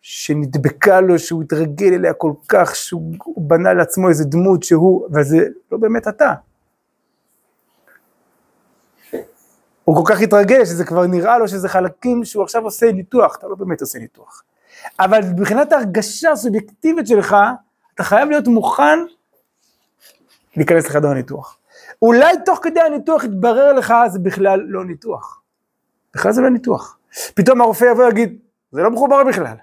[0.01, 5.77] שנדבקה לו, שהוא התרגל אליה כל כך, שהוא בנה לעצמו איזה דמות שהוא, וזה לא
[5.77, 6.33] באמת אתה.
[9.83, 13.47] הוא כל כך התרגל שזה כבר נראה לו שזה חלקים שהוא עכשיו עושה ניתוח, אתה
[13.47, 14.43] לא באמת עושה ניתוח.
[14.99, 17.35] אבל מבחינת ההרגשה הסובייקטיבית שלך,
[17.95, 18.99] אתה חייב להיות מוכן
[20.55, 21.57] להיכנס לחדר הניתוח.
[22.01, 25.41] אולי תוך כדי הניתוח יתברר לך זה בכלל לא ניתוח.
[26.15, 26.97] בכלל זה לא ניתוח.
[27.33, 28.39] פתאום הרופא יבוא ויגיד,
[28.71, 29.55] זה לא מחובר בכלל.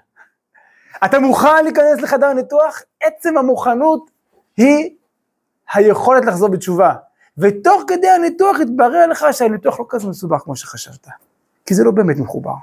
[1.05, 2.81] אתה מוכן להיכנס לחדר הניתוח?
[3.03, 4.11] עצם המוכנות
[4.57, 4.89] היא
[5.73, 6.93] היכולת לחזור בתשובה.
[7.37, 11.07] ותוך כדי הניתוח יתברר לך שהניתוח לא כזה מסובך כמו שחשבת.
[11.65, 12.53] כי זה לא באמת מחובר.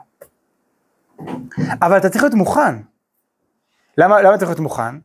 [1.82, 2.74] אבל אתה צריך להיות מוכן.
[3.98, 4.98] למה, למה צריך להיות מוכן?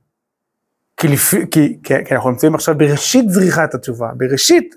[0.98, 1.32] כי, לפ...
[1.52, 4.76] כי, כי, כי אנחנו נמצאים עכשיו בראשית זריחת התשובה, בראשית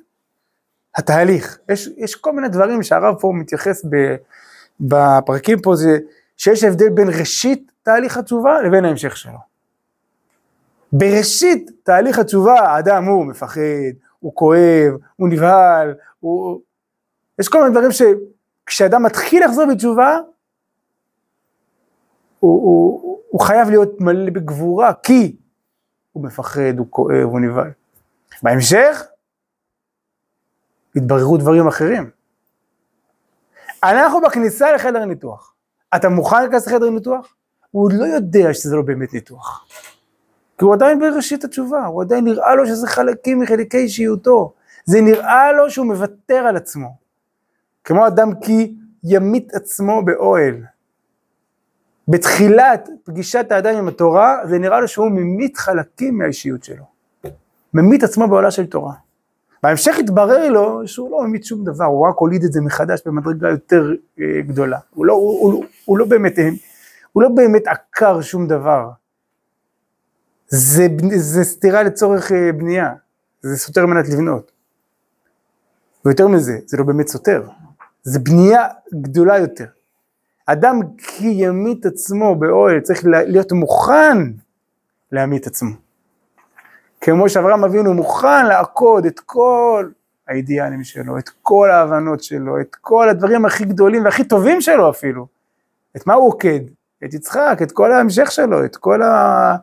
[0.95, 1.59] התהליך.
[1.69, 4.17] יש, יש כל מיני דברים שהרב פה מתייחס ב,
[4.81, 5.99] בפרקים פה, זה
[6.37, 9.39] שיש הבדל בין ראשית תהליך התשובה לבין ההמשך שלו.
[10.93, 13.61] בראשית תהליך התשובה האדם הוא מפחד,
[14.27, 16.61] הוא כואב, הוא נבהל, הוא...
[17.39, 20.19] יש כל מיני דברים שכשאדם מתחיל לחזור בתשובה,
[22.39, 25.37] הוא, הוא, הוא חייב להיות מלא בגבורה, כי
[26.13, 27.71] הוא מפחד, הוא כואב, הוא נבהל.
[28.43, 29.03] בהמשך,
[30.97, 32.11] התבררו דברים אחרים.
[33.83, 35.55] אנחנו בכניסה לחדר ניתוח.
[35.97, 37.35] אתה מוכן להיכנס לחדר ניתוח?
[37.71, 39.67] הוא עוד לא יודע שזה לא באמת ניתוח.
[40.59, 44.53] כי הוא עדיין בראשית התשובה, הוא עדיין נראה לו שזה חלקים מחלקי אישיותו.
[44.85, 46.97] זה נראה לו שהוא מוותר על עצמו.
[47.85, 50.55] כמו אדם כי ימית עצמו באוהל.
[52.09, 56.85] בתחילת פגישת האדם עם התורה, זה נראה לו שהוא ממית חלקים מהאישיות שלו.
[57.75, 58.95] ממית עצמו בעולה של תורה.
[59.63, 63.51] בהמשך התברר לו שהוא לא ממית שום דבר, הוא רק הוליד את זה מחדש במדרגה
[63.51, 64.79] יותר אה, גדולה.
[64.95, 66.39] הוא לא, הוא, הוא, הוא לא באמת,
[67.13, 68.91] הוא לא באמת עקר שום דבר.
[70.49, 72.93] זה, זה סתירה לצורך אה, בנייה,
[73.43, 74.53] זה סותר על מנת לבנות.
[76.05, 77.43] ויותר מזה, זה לא באמת סותר,
[78.03, 79.67] זה בנייה גדולה יותר.
[80.47, 84.19] אדם כי ימית עצמו באוהל, צריך להיות מוכן
[85.13, 85.71] להמית עצמו.
[87.01, 89.89] כמו שאברהם אבינו מוכן לעקוד את כל
[90.29, 95.27] האידיאלים שלו, את כל ההבנות שלו, את כל הדברים הכי גדולים והכי טובים שלו אפילו.
[95.97, 96.61] את מה הוא עוקד?
[97.05, 99.57] את יצחק, את כל ההמשך שלו, את כל, ה...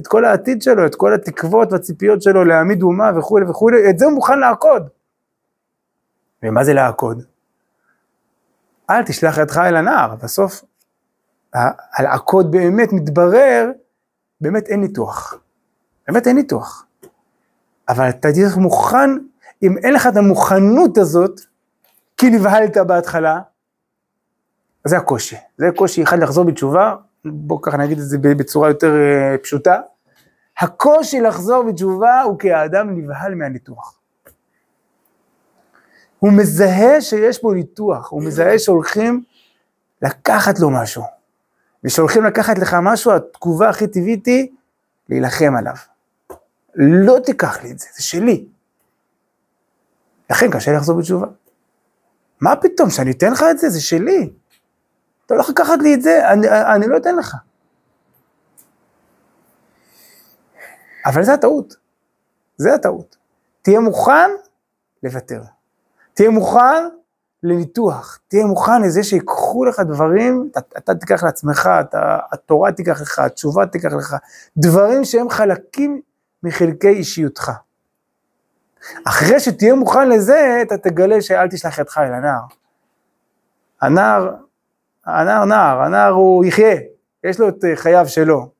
[0.00, 4.04] את כל העתיד שלו, את כל התקוות והציפיות שלו להעמיד אומה וכולי וכולי, את זה
[4.04, 4.88] הוא מוכן לעקוד.
[6.42, 7.22] ומה זה לעקוד?
[8.90, 10.64] אל תשלח ידך אל הנער, בסוף
[11.94, 13.70] הלעקוד באמת מתברר,
[14.40, 15.34] באמת אין ניתוח.
[16.08, 16.86] באמת אין ניתוח.
[17.88, 19.10] אבל אתה תהיה מוכן,
[19.62, 21.40] אם אין לך את המוכנות הזאת,
[22.16, 23.40] כי נבהלת בהתחלה,
[24.84, 25.36] זה הקושי.
[25.58, 29.80] זה קושי אחד לחזור בתשובה, בואו ככה נגיד את זה בצורה יותר אה, פשוטה.
[30.58, 33.98] הקושי לחזור בתשובה הוא כי האדם נבהל מהניתוח.
[36.18, 39.22] הוא מזהה שיש פה ניתוח, הוא מזהה שהולכים
[40.02, 41.02] לקחת לו משהו.
[41.84, 44.48] ושהולכים לקחת לך משהו, התגובה הכי טבעית היא
[45.08, 45.74] להילחם עליו.
[46.74, 48.46] לא תיקח לי את זה, זה שלי.
[50.30, 51.26] לכן קשה לחזור בתשובה.
[52.40, 53.68] מה פתאום, שאני אתן לך את זה?
[53.68, 54.30] זה שלי.
[55.30, 57.36] אתה הולך לקחת לי את זה, אני, אני לא אתן לך.
[61.06, 61.76] אבל זה הטעות.
[62.56, 63.16] זה הטעות.
[63.62, 64.30] תהיה מוכן
[65.02, 65.42] לוותר.
[66.14, 66.84] תהיה מוכן
[67.42, 73.18] לניתוח, תהיה מוכן לזה שיקחו לך דברים, אתה, אתה תיקח לעצמך, אתה, התורה תיקח לך,
[73.18, 74.16] התשובה תיקח לך,
[74.56, 76.00] דברים שהם חלקים
[76.42, 77.52] מחלקי אישיותך.
[79.04, 82.42] אחרי שתהיה מוכן לזה, אתה תגלה שאל תשלח ידך אל הנער.
[83.82, 84.34] הנער,
[85.06, 86.80] הנער נער, הנער הוא יחיה,
[87.24, 88.50] יש לו את חייו שלו.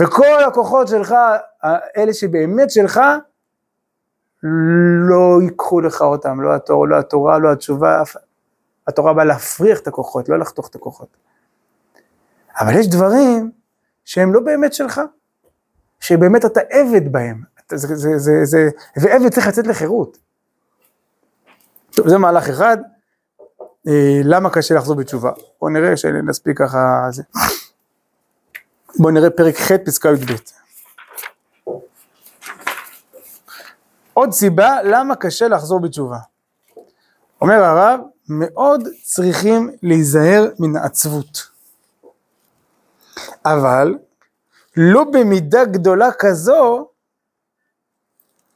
[0.00, 1.14] וכל הכוחות שלך,
[1.96, 3.00] אלה שבאמת שלך,
[5.08, 8.02] לא ייקחו לך אותם, לא התורה, לא, התורה, לא התשובה,
[8.86, 11.16] התורה באה להפריח את הכוחות, לא לחתוך את הכוחות.
[12.60, 13.50] אבל יש דברים
[14.04, 15.00] שהם לא באמת שלך,
[16.00, 20.18] שבאמת אתה עבד בהם, זה, זה, זה, זה, ועבד צריך לצאת לחירות.
[21.90, 22.95] טוב, זה מהלך אחד, אה,
[24.24, 25.30] למה קשה לחזור בתשובה?
[25.60, 27.22] בואו נראה שנספיק ככה, זה.
[28.98, 30.32] בואו נראה פרק ח' פסקה י"ב.
[34.14, 36.18] עוד סיבה למה קשה לחזור בתשובה.
[37.40, 41.50] אומר הרב, מאוד צריכים להיזהר מן העצבות.
[43.44, 43.94] אבל
[44.76, 46.88] לא במידה גדולה כזו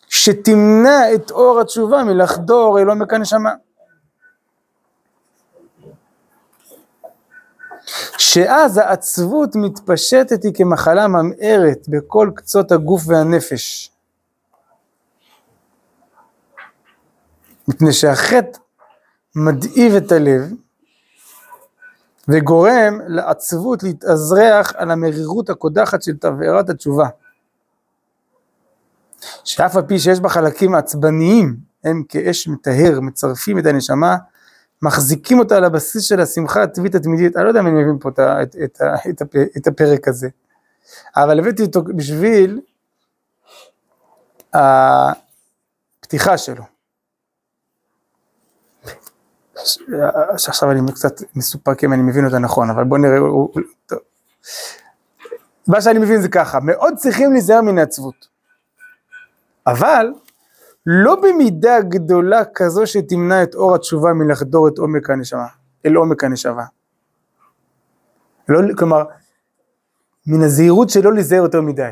[0.09, 3.55] שתמנע את אור התשובה מלחדור אל עומק הנשמה.
[8.19, 13.91] שאז העצבות מתפשטת היא כמחלה ממארת בכל קצות הגוף והנפש.
[17.69, 18.59] מפני שהחטא
[19.35, 20.53] מדאיב את הלב
[22.29, 27.09] וגורם לעצבות להתאזרח על המרירות הקודחת של תבערת התשובה.
[29.45, 34.17] שאף על פי שיש בה חלקים עצבניים, הם כאש מטהר, מצרפים את הנשמה,
[34.83, 38.09] מחזיקים אותה על הבסיס של השמחה הטבעית התמידית, אני לא יודע אם אני מבין פה
[38.09, 40.29] את, את, את, את, את הפרק הזה,
[41.17, 42.61] אבל הבאתי אותו בשביל
[44.53, 46.65] הפתיחה שלו.
[50.37, 53.19] שעכשיו אני קצת מסופק אם אני מבין אותה נכון, אבל בוא נראה,
[55.69, 58.29] מה שאני מבין זה ככה, מאוד צריכים להיזהר מן העצבות,
[59.67, 60.13] אבל
[60.93, 65.47] לא במידה גדולה כזו שתמנע את אור התשובה מלחדור את עומק הנשמה,
[65.87, 66.65] אל עומק הנשמה.
[68.49, 69.05] לא, כלומר,
[70.27, 71.91] מן הזהירות שלא להיזהר יותר מדי.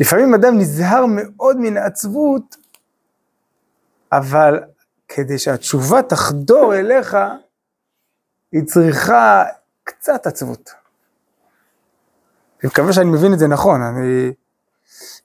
[0.00, 2.56] לפעמים אדם נזהר מאוד מן העצבות,
[4.12, 4.60] אבל
[5.08, 7.16] כדי שהתשובה תחדור אליך,
[8.52, 9.44] היא צריכה
[9.84, 10.70] קצת עצבות.
[12.62, 14.32] אני מקווה שאני מבין את זה נכון, אני...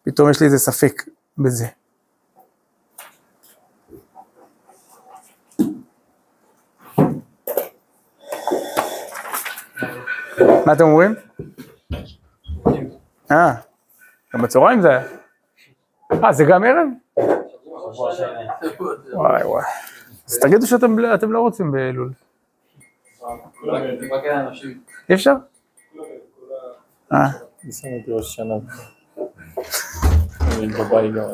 [0.04, 1.04] פתאום יש לי איזה ספק
[1.38, 1.68] בזה.
[10.66, 11.16] מה אתם אומרים?
[13.32, 13.54] אה,
[14.34, 15.04] גם בצהריים זה היה.
[16.24, 16.88] אה, זה גם ערב?
[19.14, 19.64] וואי וואי.
[20.28, 22.12] אז תגידו שאתם לא רוצים באלול.
[25.10, 25.34] אי אפשר?
[27.14, 27.28] אה.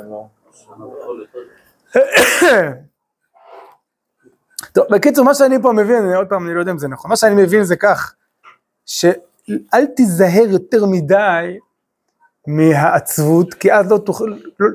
[0.09, 0.27] לא.
[4.71, 7.15] טוב, בקיצור, מה שאני פה מבין, עוד פעם, אני לא יודע אם זה נכון, מה
[7.15, 8.15] שאני מבין זה כך,
[8.85, 11.59] שאל תיזהר יותר מדי
[12.47, 14.25] מהעצבות, כי אז לא תוכל,
[14.59, 14.67] לא,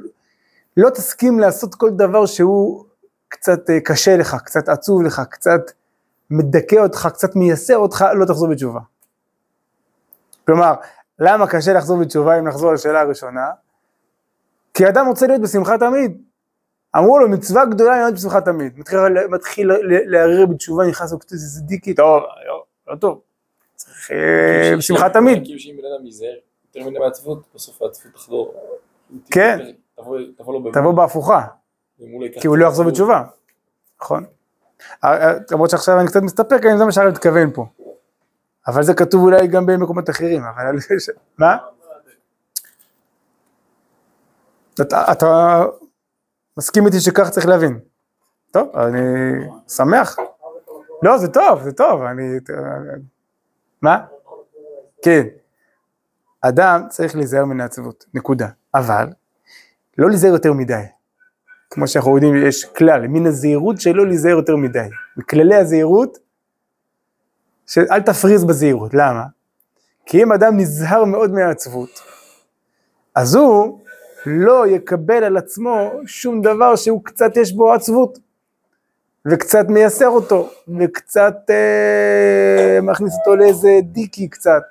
[0.77, 2.85] לא תסכים לעשות כל דבר שהוא
[3.29, 5.61] קצת אה, קשה לך, קצת עצוב לך, קצת
[6.31, 8.81] מדכא אותך, קצת מייסר אותך, לא תחזור בתשובה.
[10.47, 10.75] כלומר,
[11.19, 13.51] למה קשה לחזור בתשובה אם נחזור לשאלה הראשונה?
[14.75, 16.23] כי אדם רוצה להיות בשמחה תמיד.
[16.97, 18.79] אמרו לו, מצווה גדולה ללמוד בשמחה תמיד.
[19.31, 23.21] מתחיל, לערער בתשובה, נכנס לו קצת איזה דיקי, טוב, לא, לא טוב.
[24.09, 25.45] צריך אה, בשמחה תמיד.
[25.45, 26.35] כאילו שאם בן אדם ייזהר
[26.75, 28.55] יותר מדי מעצבות, בסוף העצבות תחזור.
[29.31, 29.59] כן.
[30.73, 31.47] תבוא- בהפוכה,
[32.01, 32.07] לא
[32.41, 33.25] כי הוא לא יחזור בתשובה.
[34.03, 34.25] נכון.
[35.05, 37.67] אה, אה, למרות שעכשיו אני קצת מסתפק, אני זה מה שאני מתכוון פה.
[38.67, 40.77] אבל זה כתוב אולי גם במקומות אחרים, אבל...
[41.39, 41.57] מה?
[45.13, 45.63] אתה
[46.59, 47.79] מסכים איתי שכך צריך להבין.
[48.51, 49.01] טוב, אני
[49.69, 50.17] שמח.
[51.03, 52.39] לא, זה טוב, זה טוב, אני...
[53.83, 54.05] מה?
[55.03, 55.27] כן.
[56.41, 58.49] אדם צריך להיזהר מן העצבות, נקודה.
[58.75, 59.07] אבל,
[59.99, 60.83] לא להיזהר יותר מדי.
[61.71, 64.89] כמו שאנחנו יודעים, יש כלל, מן הזהירות שלא להיזהר יותר מדי.
[65.17, 66.19] מכללי הזהירות,
[67.67, 69.25] שאל תפריז בזהירות, למה?
[70.07, 71.91] כי אם אדם נזהר מאוד מהעצבות,
[73.15, 73.81] אז הוא
[74.27, 78.19] לא יקבל על עצמו שום דבר שהוא קצת יש בו עצבות,
[79.31, 84.63] וקצת מייסר אותו, וקצת אה, מכניס אותו לאיזה דיקי קצת.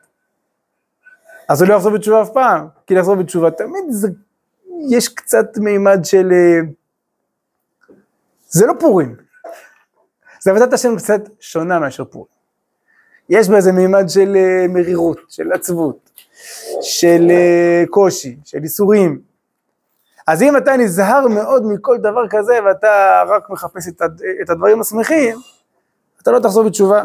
[1.50, 4.08] אז הוא לא יחזור בתשובה אף פעם, כי לחזור בתשובה תמיד זה,
[4.90, 6.32] יש קצת מימד של...
[6.32, 6.60] אה,
[8.50, 9.16] זה לא פורים.
[10.42, 12.38] זה עבודת השם קצת שונה מאשר פורים.
[13.30, 16.10] יש בה איזה מימד של אה, מרירות, של עצבות,
[16.82, 19.27] של אה, קושי, של איסורים.
[20.28, 24.02] אז אם אתה נזהר מאוד מכל דבר כזה ואתה רק מחפש את,
[24.42, 25.38] את הדברים השמחים,
[26.22, 27.04] אתה לא תחזור בתשובה.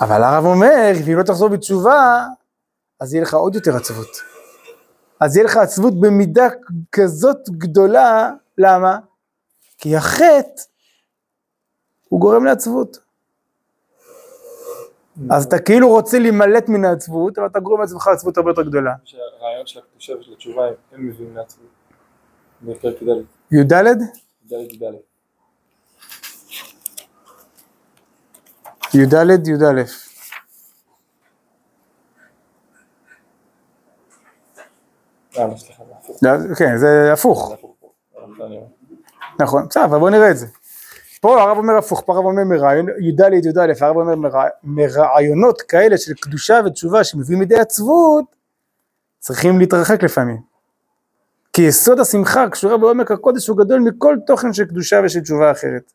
[0.00, 2.24] אבל הרב אומר, אם לא תחזור בתשובה,
[3.00, 4.22] אז יהיה לך עוד יותר עצבות.
[5.20, 6.48] אז יהיה לך עצבות במידה
[6.92, 8.98] כזאת גדולה, למה?
[9.78, 10.62] כי החטא
[12.08, 13.07] הוא גורם לעצבות.
[15.30, 18.94] אז אתה כאילו רוצה להימלט מן העצבות, אבל אתה גורם לעצמך עצבות הרבה יותר גדולה.
[19.04, 21.66] שהרעיון של הקדושה ושל התשובה הם- מביאים לעצמות.
[22.62, 23.08] בפרק י"ד,
[23.52, 23.72] י"ד?
[23.72, 24.02] י"ד
[24.54, 24.82] י"ד.
[28.94, 29.82] י"ד, י"א.
[35.38, 35.46] אה,
[36.22, 37.52] לא, כן, זה הפוך.
[39.40, 40.46] נכון, בסדר, אבל בוא נראה את זה.
[41.20, 45.98] פה הרב אומר הפוך, פה הרב אומר מרעיון, י"ד י"א, הרב אומר מרע- מרעיונות כאלה
[45.98, 48.24] של קדושה ותשובה שמביאים לידי עצבות,
[49.18, 50.36] צריכים להתרחק לפעמים.
[51.52, 55.92] כי יסוד השמחה קשורה בעומק הקודש הוא גדול מכל תוכן של קדושה ושל תשובה אחרת.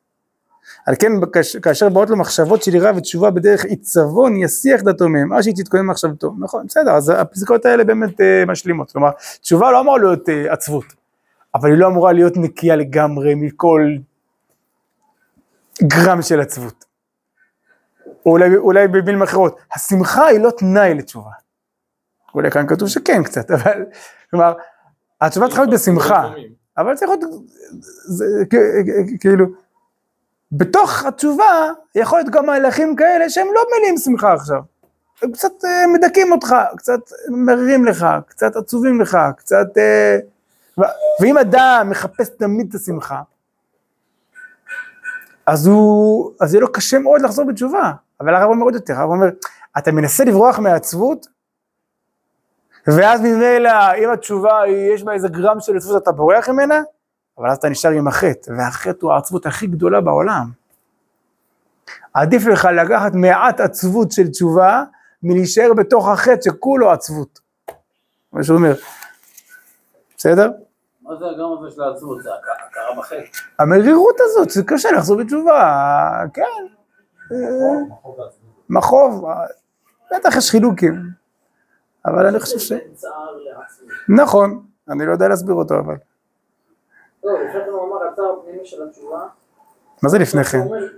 [0.86, 5.34] על כן כאש- כאשר באות לו מחשבות של יראה ותשובה בדרך עיצבון יסיח דתו מהם,
[5.34, 6.34] עד שהיא תתכונן מחשבתו.
[6.40, 8.92] נכון, בסדר, אז הפסקאות האלה באמת אה, משלימות.
[8.92, 9.10] כלומר,
[9.42, 10.86] תשובה לא אמורה להיות אה, עצבות,
[11.56, 13.88] אבל היא לא אמורה להיות נקייה לגמרי מכל
[15.82, 16.86] גרם של עצבות.
[18.26, 21.32] או אולי, אולי במילים אחרות, השמחה היא לא תנאי לתשובה.
[22.36, 23.86] אולי כאן כתוב שכן קצת, אבל,
[24.32, 24.54] כלומר,
[25.22, 26.32] התשובה צריכה להיות בשמחה,
[26.78, 27.46] אבל צריך להיות,
[29.20, 29.46] כאילו,
[30.52, 34.62] בתוך התשובה יכול להיות גם מהלכים כאלה שהם לא מלאים שמחה עכשיו.
[35.22, 39.78] הם קצת אה, מדכאים אותך, קצת מרירים לך, קצת עצובים לך, קצת...
[39.78, 40.18] אה,
[41.22, 43.22] ואם אדם מחפש תמיד את השמחה,
[45.48, 47.92] אז הוא, אז יהיה לו קשה מאוד לחזור בתשובה.
[48.22, 49.28] אבל הרב אומר עוד יותר, הרב אומר,
[49.78, 51.28] אתה מנסה לברוח מהעצבות,
[52.88, 56.82] ואז ממילא, אם התשובה, היא- יש בה איזה גרם של עצבות, אתה בורח ממנה,
[57.38, 60.50] אבל אז אתה נשאר עם החטא, והחטא הוא העצבות הכי גדולה בעולם.
[62.14, 64.84] עדיף לך לקחת מעט עצבות של תשובה,
[65.24, 67.40] מלהישאר בתוך החטא שכולו עצבות.
[68.34, 68.74] מה שהוא אומר.
[70.18, 70.52] בסדר?
[71.04, 72.24] מה זה הגרם הזה של העצבות?
[72.24, 73.16] זה הכ- הכרה בחטא.
[73.60, 76.44] המרירות הזאת, זה קשה לחזור בתשובה, כן.
[78.70, 79.46] מחוב, אה,
[80.16, 80.94] בטח יש חילוקים,
[82.06, 82.72] אבל אני חושב ש...
[84.10, 85.96] נכון, אני לא יודע להסביר אותו אבל.
[87.24, 89.20] לא, לפני כן הוא אמר הצער הפנימי של התשובה.
[90.04, 90.68] מה זה לפני כן?
[90.68, 90.92] באלף,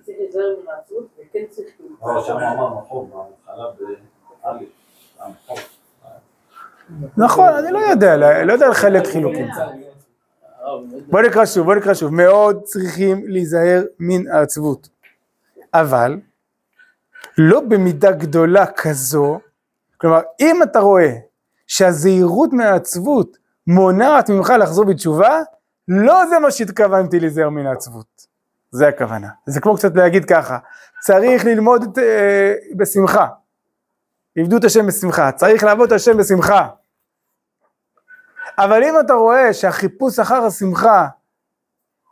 [2.50, 3.12] המחוב.
[7.18, 9.48] נכון, אני לא יודע, לא לא יודע לחלק חילוקים.
[11.08, 12.14] בוא נקרא שוב, בוא נקרא שוב.
[12.14, 14.90] מאוד צריכים להיזהר מן העצבות.
[15.74, 16.20] אבל,
[17.38, 19.40] לא במידה גדולה כזו,
[19.98, 21.14] כלומר, אם אתה רואה
[21.68, 23.38] שהזהירות מהעצבות
[23.68, 25.40] מונעת ממך לחזור בתשובה,
[25.88, 28.28] לא זה מה שהתכוונתי להיזהר מן העצבות.
[28.72, 29.28] זה הכוונה.
[29.46, 30.58] זה כמו קצת להגיד ככה,
[31.00, 33.28] צריך ללמוד את, אה, בשמחה.
[34.38, 36.68] עבדו את השם בשמחה, צריך לעבוד את השם בשמחה.
[38.58, 41.08] אבל אם אתה רואה שהחיפוש אחר השמחה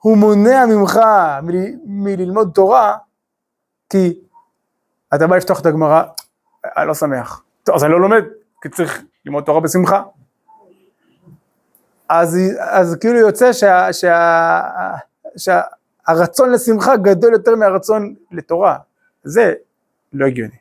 [0.01, 0.99] הוא מונע ממך
[1.43, 2.97] מל, מללמוד תורה,
[3.89, 4.19] כי
[5.15, 6.03] אתה בא לפתוח את הגמרא,
[6.77, 7.43] אני לא שמח.
[7.63, 8.23] טוב, אז אני לא לומד,
[8.61, 10.03] כי צריך ללמוד תורה בשמחה.
[12.09, 14.61] אז, אז כאילו יוצא שה, שה,
[15.37, 18.77] שהרצון לשמחה גדול יותר מהרצון לתורה.
[19.23, 19.53] זה
[20.13, 20.55] לא הגיוני.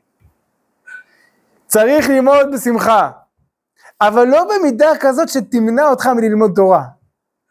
[1.66, 3.10] צריך ללמוד בשמחה,
[4.06, 6.82] אבל לא במידה כזאת שתמנע אותך מללמוד תורה.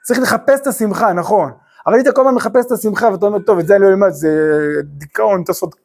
[0.03, 1.51] צריך לחפש את השמחה, נכון.
[1.87, 4.09] אבל היית כל הזמן מחפש את השמחה ואתה אומר, טוב, את זה אני לא אלמד,
[4.09, 4.29] זה
[4.83, 5.75] דיכאון, תעשות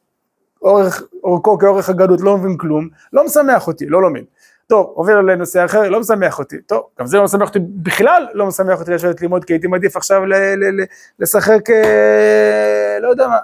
[0.61, 4.23] אורך, אורכו כאורך הגדות, לא מבין כלום, לא משמח אותי, לא לומד.
[4.67, 6.61] טוב, עובר לנושא אחר, לא משמח אותי.
[6.61, 9.95] טוב, גם זה לא משמח אותי בכלל, לא משמח אותי לשבת ללמוד, כי הייתי מעדיף
[9.95, 10.21] עכשיו
[11.19, 13.37] לשחק, אה, לא יודע מה,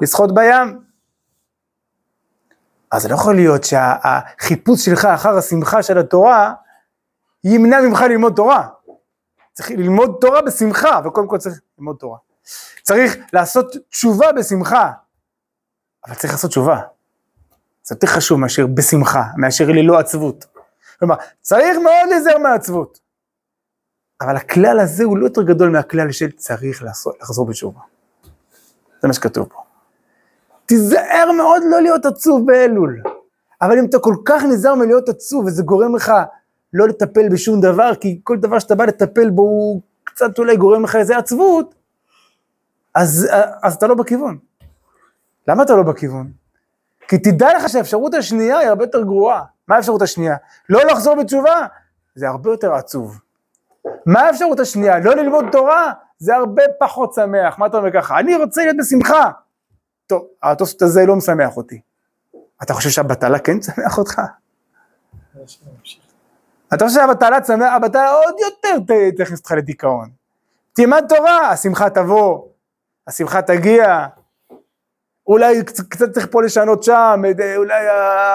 [0.00, 0.85] לשחות בים.
[2.90, 6.54] אז זה לא יכול להיות שהחיפוש שלך אחר השמחה של התורה,
[7.44, 8.68] ימנע ממך ללמוד תורה.
[9.52, 12.18] צריך ללמוד תורה בשמחה, וקודם כל צריך ללמוד תורה.
[12.82, 14.92] צריך לעשות תשובה בשמחה,
[16.06, 16.80] אבל צריך לעשות תשובה.
[17.84, 20.46] זה יותר חשוב מאשר בשמחה, מאשר ללא עצבות.
[20.98, 23.00] כלומר, צריך מאוד להיזהר מהעצבות.
[24.20, 27.80] אבל הכלל הזה הוא לא יותר גדול מהכלל של צריך לעשות, לחזור בתשובה.
[29.02, 29.65] זה מה שכתוב פה.
[30.66, 33.02] תיזהר מאוד לא להיות עצוב באלול.
[33.62, 36.12] אבל אם אתה כל כך נזהר מלהיות עצוב וזה גורם לך
[36.72, 40.84] לא לטפל בשום דבר, כי כל דבר שאתה בא לטפל בו הוא קצת אולי גורם
[40.84, 41.74] לך איזה עצבות,
[42.94, 43.28] אז,
[43.62, 44.38] אז אתה לא בכיוון.
[45.48, 46.30] למה אתה לא בכיוון?
[47.08, 49.42] כי תדע לך שהאפשרות השנייה היא הרבה יותר גרועה.
[49.68, 50.36] מה האפשרות השנייה?
[50.68, 51.66] לא לחזור בתשובה,
[52.14, 53.20] זה הרבה יותר עצוב.
[54.06, 54.98] מה האפשרות השנייה?
[54.98, 57.58] לא ללמוד תורה, זה הרבה פחות שמח.
[57.58, 58.18] מה אתה אומר ככה?
[58.18, 59.30] אני רוצה להיות בשמחה.
[60.06, 61.80] טוב, התוספות הזה לא משמח אותי.
[62.62, 64.20] אתה חושב שהבטלה כן תשמח אותך?
[66.74, 70.10] אתה חושב שהבטלה תשמח, הבטלה עוד יותר תכניס אותך לדיכאון.
[70.72, 72.42] תלמד תורה, השמחה תבוא,
[73.06, 74.06] השמחה תגיע,
[75.26, 77.22] אולי קצת צריך פה לשנות שם,
[77.56, 77.88] אולי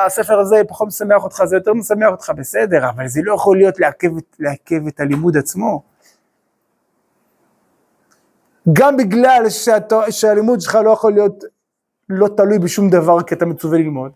[0.06, 3.80] הספר הזה פחות משמח אותך, זה יותר משמח אותך, בסדר, אבל זה לא יכול להיות
[3.80, 4.10] לעכב,
[4.40, 5.84] לעכב את הלימוד עצמו.
[8.74, 11.44] גם בגלל שאת, שהלימוד שלך לא יכול להיות
[12.12, 14.12] לא תלוי בשום דבר כי אתה מצווה ללמוד,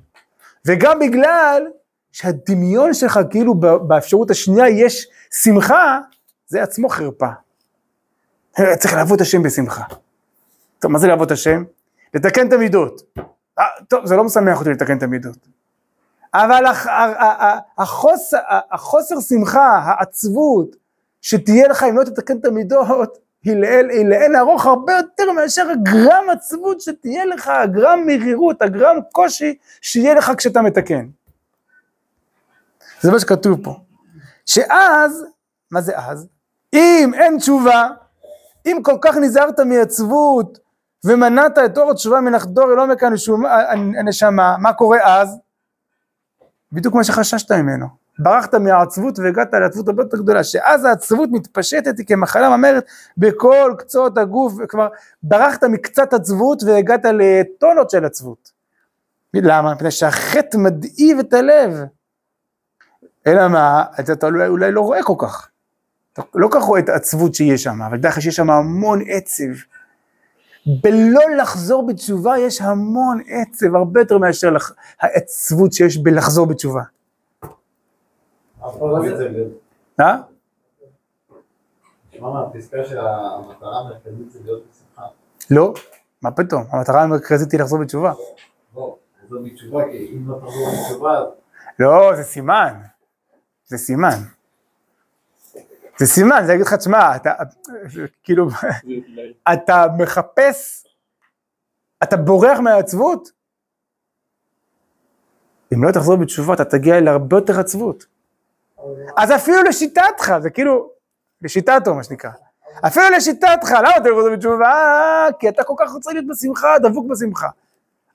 [0.65, 1.67] וגם בגלל
[2.11, 3.53] שהדמיון שלך כאילו
[3.87, 5.99] באפשרות השנייה יש שמחה,
[6.47, 7.29] זה עצמו חרפה.
[8.79, 9.83] צריך לעבוד השם בשמחה.
[10.79, 11.63] טוב, מה זה לעבוד השם?
[12.13, 13.01] לתקן את המידות.
[13.59, 15.37] אה, טוב, זה לא משמח אותי לתקן את המידות.
[16.33, 16.63] אבל
[18.71, 20.75] החוסר שמחה, העצבות,
[21.21, 26.81] שתהיה לך אם לא תתקן את המידות, היא לאין ארוך הרבה יותר מאשר הגרם עצבות
[26.81, 31.07] שתהיה לך, הגרם מרירות, הגרם קושי שיהיה לך כשאתה מתקן.
[33.01, 33.79] זה מה שכתוב פה.
[34.45, 35.25] שאז,
[35.71, 36.27] מה זה אז?
[36.73, 37.87] אם אין תשובה,
[38.65, 40.59] אם כל כך נזהרת מעצבות
[41.03, 43.03] ומנעת את אור התשובה מלחדור אל עומק
[43.99, 45.37] הנשמה, מה קורה אז?
[46.71, 48.04] בדיוק מה שחששת ממנו.
[48.19, 52.85] ברחת מהעצבות והגעת לעצבות הרבה יותר גדולה, שאז העצבות מתפשטת כמחלה ממרת
[53.17, 54.87] בכל קצות הגוף, כלומר
[55.23, 58.51] ברחת מקצת עצבות והגעת לטונות של עצבות.
[59.33, 59.73] למה?
[59.73, 61.79] מפני שהחטא מדאיב את הלב.
[63.27, 65.49] אלא מה, אתה אולי, אולי לא רואה כל כך.
[66.13, 69.43] אתה לא כל כך רואה את העצבות שיש שם, אבל דרך שיש שם המון עצב.
[70.83, 74.55] בלא לחזור בתשובה יש המון עצב, הרבה יותר מאשר
[75.01, 76.81] העצבות שיש בלחזור בתשובה.
[79.99, 80.15] אה?
[84.31, 85.07] זה להיות בשמחה.
[85.51, 85.73] לא,
[86.21, 88.13] מה פתאום, המטרה המרכזית היא לחזור בתשובה.
[88.75, 88.97] לא,
[89.29, 89.83] לא בתשובה,
[91.79, 92.81] לא, זה סימן,
[93.65, 94.17] זה סימן.
[95.97, 97.33] זה סימן, זה יגיד לך, תשמע, אתה,
[98.23, 98.47] כאילו,
[99.53, 100.87] אתה מחפש,
[102.03, 103.31] אתה בורח מהעצבות,
[105.73, 108.14] אם לא תחזור בתשובה, אתה תגיע להרבה יותר עצבות.
[109.17, 110.89] אז אפילו לשיטתך, זה כאילו,
[111.41, 112.29] לשיטתו מה שנקרא.
[112.87, 114.65] אפילו לשיטתך, למה אתה חוזר בתשובה?
[114.65, 117.47] אה, כי אתה כל כך רוצה להיות בשמחה, דבוק בשמחה.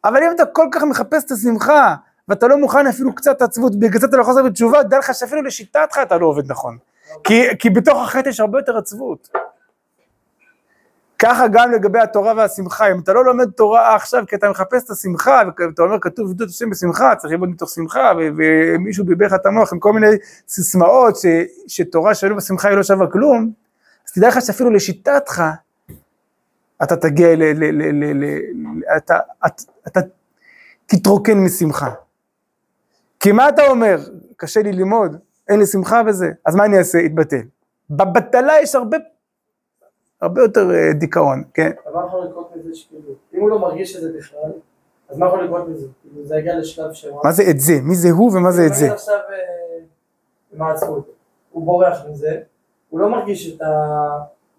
[0.05, 1.95] אבל אם אתה כל כך מחפש את השמחה,
[2.29, 5.43] ואתה לא מוכן אפילו קצת עצבות, בגלל זה אתה לא חוזר בתשובה, דע לך שאפילו
[5.43, 6.79] לשיטתך אתה לא עובד נכון.
[7.25, 9.29] כי, כי בתוך החטא יש הרבה יותר עצבות.
[11.23, 14.91] ככה גם לגבי התורה והשמחה, אם אתה לא לומד תורה עכשיו כי אתה מחפש את
[14.91, 19.35] השמחה, ואתה אומר כתוב עדות השם בשמחה, צריך ללמוד מתוך שמחה, ו- ומישהו ביבר לך
[19.35, 20.07] את המוח עם כל מיני
[20.49, 21.27] סיסמאות ש-
[21.69, 23.53] שתורה שלא בשמחה היא לא שווה כלום,
[24.09, 25.43] אז תדע לך שאפילו לשיטתך,
[26.83, 27.43] אתה תגיע ל...
[27.43, 28.39] ל, ל, ל, ל
[28.97, 30.01] אתה, אתה, אתה
[30.87, 31.91] תתרוקן משמחה.
[33.21, 33.99] כי מה אתה אומר?
[34.37, 35.17] קשה לי ללמוד,
[35.49, 36.99] אין לי שמחה בזה, אז מה אני אעשה?
[36.99, 37.43] יתבטל.
[37.91, 38.97] בבטלה יש הרבה
[40.23, 41.71] הרבה יותר אה, דיכאון, כן.
[41.87, 44.51] אבל מה יכול לקרות מזה שכאילו, אם הוא לא מרגיש את זה בכלל,
[45.09, 45.87] אז מה יכול לקרות מזה?
[46.03, 47.07] כאילו זה יגיע לשלב ש...
[47.25, 47.73] מה זה את זה?
[47.83, 48.93] מי זה הוא ומה זה את זה?
[48.93, 49.85] עכשיו אה,
[50.53, 51.11] עם העצמות.
[51.51, 52.41] הוא בורח מזה,
[52.89, 53.67] הוא לא מרגיש את ה...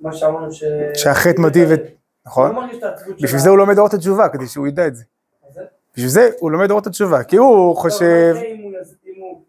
[0.02, 0.64] מה שאמרנו ש...
[0.94, 1.80] שהחטא מדיב את...
[1.80, 1.88] הוא
[2.26, 2.50] נכון?
[2.50, 4.96] לא מרגיש את העצבות של בשביל זה הוא לומד אורות התשובה, כדי שהוא ידע את
[4.96, 5.04] זה.
[5.96, 8.34] בשביל זה הוא לומד אורות התשובה, כי הוא חושב...
[8.34, 9.42] לא, יקרה אם הוא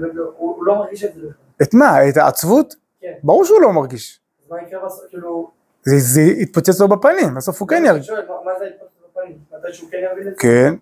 [0.00, 1.26] כאילו הוא לא מרגיש את זה.
[1.62, 2.08] את מה?
[2.08, 2.74] את העצבות?
[3.00, 3.12] כן.
[3.22, 4.19] ברור שהוא לא מרגיש.
[4.50, 5.50] מה יקרה בסוף, כאילו...
[5.82, 8.06] זה, זה יתפוצץ לו בפנים, בסוף הוא כן אני ירגיש.
[8.06, 9.38] שואל, מה- זה ההתפתחות בפנים?
[9.58, 10.40] מתי שהוא כן יבין את זה?
[10.40, 10.74] כן.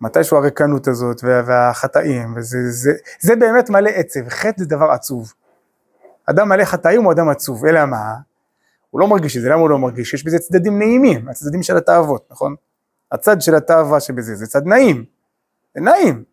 [0.00, 2.90] מתישהו הריקנות הזאת וה- והחטאים, וזה זה,
[3.20, 5.32] זה באמת מלא עצב, חטא זה דבר עצוב.
[6.30, 8.14] אדם מלא חטאים הוא אדם עצוב, אלא מה?
[8.90, 10.14] הוא לא מרגיש את זה, למה הוא לא מרגיש?
[10.14, 12.54] יש בזה צדדים נעימים, הצדדים של התאוות, נכון?
[13.12, 15.04] הצד של התאווה שבזה, זה צד נעים,
[15.74, 16.24] זה נעים.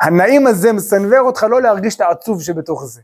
[0.00, 3.00] הנעים הזה מסנוור אותך לא להרגיש את העצוב שבתוך זה.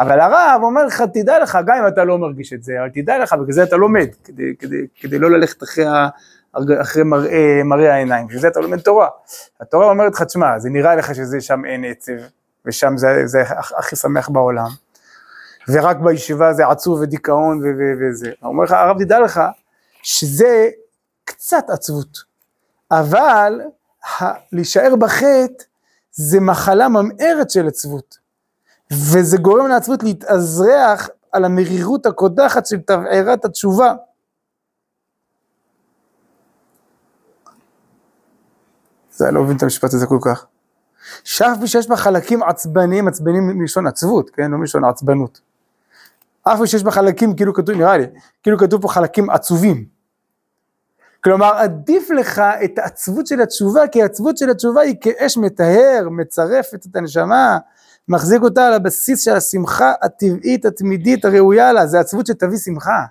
[0.00, 3.18] אבל הרב אומר לך, תדע לך, גם אם אתה לא מרגיש את זה, אבל תדע
[3.18, 5.84] לך, בגלל זה אתה לומד, כדי, כדי, כדי לא ללכת אחרי,
[6.82, 9.08] אחרי מראה, מראה העיניים, בשביל זה אתה לומד תורה.
[9.60, 12.12] התורה אומרת לך, תשמע, זה נראה לך שזה שם אין עצב,
[12.66, 14.68] ושם זה, זה הכ- הכי שמח בעולם,
[15.68, 18.30] ורק בישיבה זה עצוב ודיכאון ו- ו- וזה.
[18.40, 19.40] הוא אומר לך, הרב, תדע לך,
[20.02, 20.68] שזה
[21.24, 22.18] קצת עצבות,
[22.90, 23.60] אבל
[24.20, 25.64] ה- להישאר בחטא
[26.10, 28.19] זה מחלה ממארת של עצבות.
[28.92, 33.94] וזה גורם לעצבות להתאזרח על המרירות הקודחת של תבערת התשובה.
[39.10, 40.46] זה אני לא מבין את המשפט הזה כל כך.
[41.24, 44.50] שאף פי שיש בה חלקים עצבניים, עצבניים מלשון עצבות, כן?
[44.50, 45.40] לא מלשון עצבנות.
[46.42, 48.06] אף פי שיש בה חלקים, כאילו כתוב, נראה לי,
[48.42, 49.84] כאילו כתוב פה חלקים עצובים.
[51.24, 56.86] כלומר, עדיף לך את העצבות של התשובה, כי העצבות של התשובה היא כאש מטהר, מצרפת
[56.90, 57.58] את הנשמה,
[58.10, 63.04] מחזיק אותה על הבסיס של השמחה הטבעית, התמידית, הראויה לה, זה עצבות שתביא שמחה.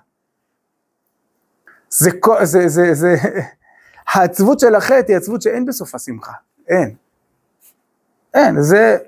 [1.90, 2.10] זה,
[2.42, 3.16] זה, זה, זה,
[4.12, 6.32] העצבות של החטא היא עצבות שאין בסופה שמחה,
[6.68, 6.94] אין.
[8.34, 8.98] אין, זה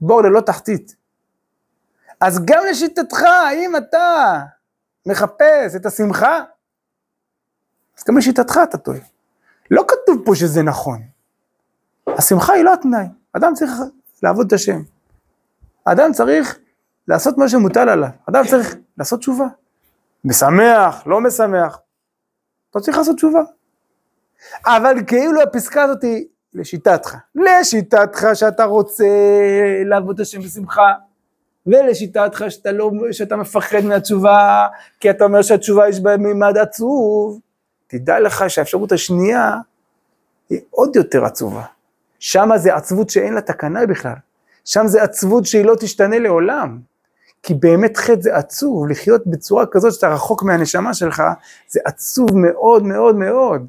[0.00, 0.96] בור ללא תחתית.
[2.20, 3.22] אז גם לשיטתך,
[3.54, 4.38] אם אתה
[5.06, 6.42] מחפש את השמחה,
[7.98, 8.98] אז גם לשיטתך אתה טועה.
[9.70, 11.02] לא כתוב פה שזה נכון.
[12.06, 13.70] השמחה היא לא התנאי, אדם צריך
[14.22, 14.82] לעבוד את השם.
[15.86, 16.58] האדם צריך
[17.08, 19.46] לעשות מה שמוטל עליו, אדם צריך לעשות תשובה.
[20.24, 21.78] משמח, לא משמח,
[22.70, 23.42] אתה צריך לעשות תשובה.
[24.66, 29.04] אבל כאילו הפסקה הזאת היא לשיטתך, לשיטתך שאתה רוצה
[29.84, 30.92] לעבוד השם בשמחה,
[31.66, 34.66] ולשיטתך שאתה, לא, שאתה מפחד מהתשובה,
[35.00, 37.40] כי אתה אומר שהתשובה יש בה מימד עצוב,
[37.86, 39.56] תדע לך שהאפשרות השנייה
[40.50, 41.64] היא עוד יותר עצובה.
[42.18, 44.14] שם זה עצבות שאין לה תקנה בכלל.
[44.64, 46.78] שם זה עצבות שהיא לא תשתנה לעולם.
[47.42, 51.22] כי באמת חטא זה עצוב, לחיות בצורה כזאת שאתה רחוק מהנשמה שלך,
[51.68, 53.66] זה עצוב מאוד מאוד מאוד.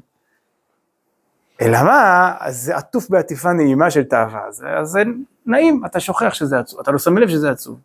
[1.60, 5.02] אלא מה, אז זה עטוף בעטיפה נעימה של תאווה, אז, אז זה
[5.46, 7.78] נעים, אתה שוכח שזה עצוב, אתה לא שם לב שזה עצוב.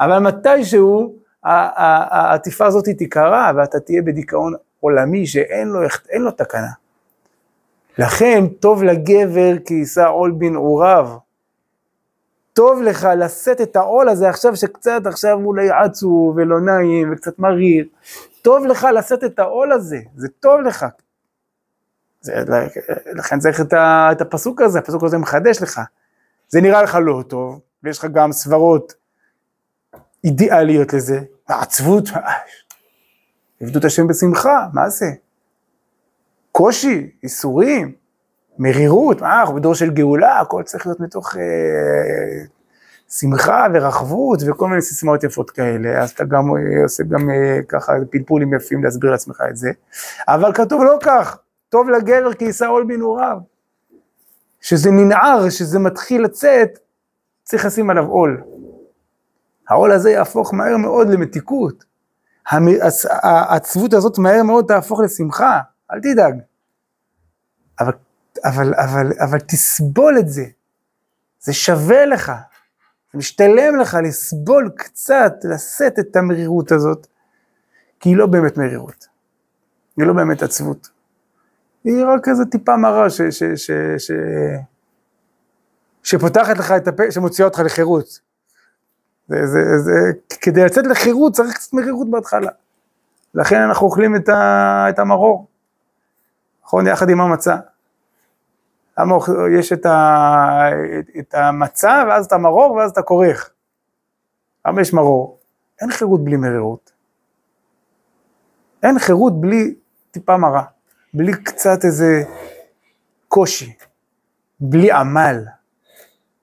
[0.00, 5.80] אבל מתישהו העטיפה הזאת תיקרע ואתה תהיה בדיכאון עולמי שאין לו,
[6.14, 6.70] לו תקנה.
[7.98, 11.08] לכן טוב לגבר כי יישא עול בנעוריו.
[12.52, 17.86] טוב לך לשאת את העול הזה עכשיו שקצת עכשיו אולי עצוב ולא נעים וקצת מריר.
[18.42, 20.86] טוב לך לשאת את העול הזה, זה טוב לך.
[22.20, 22.34] זה,
[23.14, 25.80] לכן צריך את, ה, את הפסוק הזה, הפסוק הזה מחדש לך.
[26.48, 28.94] זה נראה לך לא טוב, ויש לך גם סברות
[30.24, 32.04] אידיאליות לזה, העצבות,
[33.60, 35.06] עבדו את השם בשמחה, מה זה?
[36.52, 37.92] קושי, ייסורים,
[38.58, 42.44] מרירות, מה, אנחנו בדור של גאולה, הכל צריך להיות מתוך אה,
[43.08, 47.92] שמחה ורחבות וכל מיני סיסמאות יפות כאלה, אז אתה גם אה, עושה גם אה, ככה
[48.10, 49.70] פלפולים יפים להסביר לעצמך את זה,
[50.28, 51.38] אבל כתוב לא כך,
[51.68, 53.38] טוב לגבר כי יישא עול בנעוריו,
[54.60, 56.78] שזה ננער, שזה מתחיל לצאת,
[57.44, 58.42] צריך לשים עליו עול.
[59.68, 61.84] העול הזה יהפוך מהר מאוד למתיקות.
[63.22, 65.60] העצבות הזאת מהר מאוד תהפוך לשמחה,
[65.92, 66.34] אל תדאג.
[67.80, 67.92] אבל,
[68.44, 70.44] אבל, אבל, אבל תסבול את זה,
[71.40, 72.32] זה שווה לך,
[73.12, 77.06] זה משתלם לך לסבול קצת, לשאת את המרירות הזאת,
[78.00, 79.06] כי היא לא באמת מרירות,
[79.96, 80.88] היא לא באמת עצבות.
[81.84, 84.10] היא רק איזה טיפה מרה ש, ש, ש, ש,
[86.02, 88.20] שפותחת לך את הפה, שמוציאה אותך לחירות.
[89.28, 89.92] זה, זה, זה,
[90.40, 92.50] כדי לצאת לחירות צריך קצת מרירות בהתחלה.
[93.34, 95.46] לכן אנחנו אוכלים את, ה, את המרור,
[96.64, 96.86] נכון?
[96.86, 97.56] יחד עם המצה.
[98.98, 99.14] למה
[99.58, 100.68] יש את, ה,
[100.98, 103.50] את, את המצה ואז את המרור ואז את הכורך.
[104.66, 105.38] למה יש מרור?
[105.80, 106.92] אין חירות בלי מרירות.
[108.82, 109.74] אין חירות בלי
[110.10, 110.64] טיפה מרה,
[111.14, 112.22] בלי קצת איזה
[113.28, 113.74] קושי,
[114.60, 115.44] בלי עמל.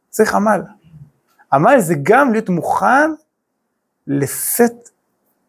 [0.09, 0.61] צריך עמל.
[1.53, 3.11] עמל זה גם להיות מוכן
[4.07, 4.89] לשאת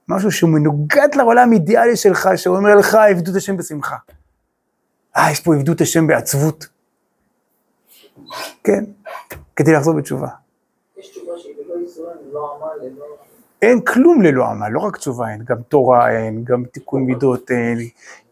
[0.09, 3.97] משהו שהוא מנוגד לעולם האידיאלי שלך, שאומר לך, עבדות השם בשמחה.
[5.17, 6.69] אה, יש פה עבדות השם בעצבות.
[8.65, 8.85] כן,
[9.57, 10.29] כדי לחזור בתשובה.
[12.57, 13.05] עמל, ללא...
[13.63, 17.79] אין כלום ללא עמל, לא רק תשובה אין, גם תורה אין, גם תיקון מידות אין,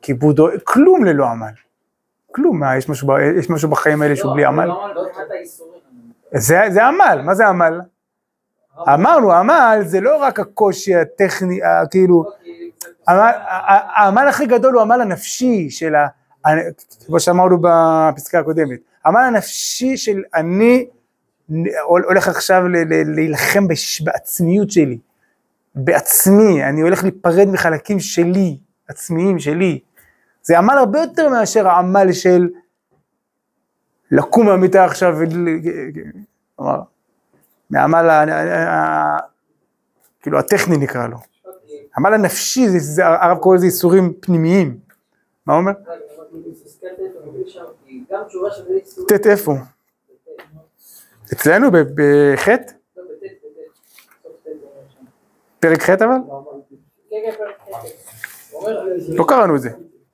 [0.02, 1.52] כיבוד, כלום ללא עמל.
[2.32, 4.64] כלום, מה, יש משהו, יש משהו בחיים האלה שהוא בלי עמל?
[4.64, 5.80] לא עמל מבחינת האיסורים.
[6.34, 7.80] זה, זה עמל, מה זה עמל?
[8.94, 11.60] אמרנו, עמל זה לא רק הקושי הטכני,
[11.90, 12.24] כאילו,
[13.06, 16.06] העמל- הכי גדול הוא העמל הנפשי של ה...
[17.06, 18.78] כמו שאמרנו בפסקה הקודמת,
[19.08, 20.86] העמל הנפשי של אני
[21.84, 22.62] הולך עכשיו
[23.16, 23.66] להילחם
[24.04, 24.98] בעצמיות שלי,
[25.74, 29.80] בעצמי, אני הולך להיפרד מחלקים שלי, עצמיים שלי.
[30.42, 32.48] זה עמל הרבה יותר מאשר העמל של
[34.10, 35.16] לקום מהמיטה עכשיו,
[36.56, 36.80] כלומר,
[37.70, 38.08] מהעמל,
[40.20, 41.16] כאילו הטכני נקרא לו.
[41.94, 42.66] העמל הנפשי,
[43.02, 44.78] הרב קורא לזה איסורים פנימיים.
[45.46, 45.72] מה הוא אומר?
[49.08, 49.52] ט' איפה?
[51.32, 52.72] אצלנו בחטא?
[52.96, 53.02] לא.
[55.60, 56.06] פרק ח' אבל?
[57.10, 57.44] כן, כן.
[58.50, 59.68] הוא אומר, לא קראנו את זה,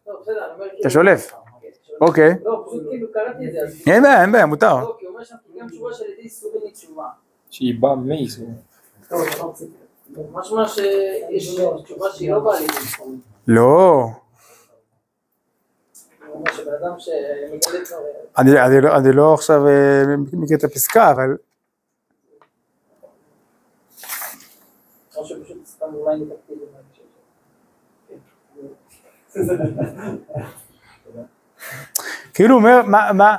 [0.06, 0.32] לא, אתה
[0.76, 1.30] כאילו- שולף.
[1.30, 1.68] כן.
[2.00, 2.34] אוקיי.
[2.44, 3.82] לא, פשוט כאילו קראתי את זה, אז...
[3.86, 4.80] אין בעיה, אין בעיה, מותר.
[4.80, 7.06] לא, כי הוא אומר שם, כי גם תשובה של ידי איסורים היא תשובה.
[7.50, 8.48] שהיא באה מאיסור.
[9.08, 9.64] טוב, אתה לא רוצה-
[10.32, 13.20] משמע שיש תשובה שהיא לא באה לידי איסורים.
[13.46, 13.60] לא.
[13.60, 14.12] הוא אומר
[15.94, 16.23] שבן אדם שמגלה כבר...
[18.38, 21.36] אני, אני, לא, אני לא עכשיו אה, מכיר את הפסקה, אבל.
[32.34, 33.36] כאילו אומר, מה, מה,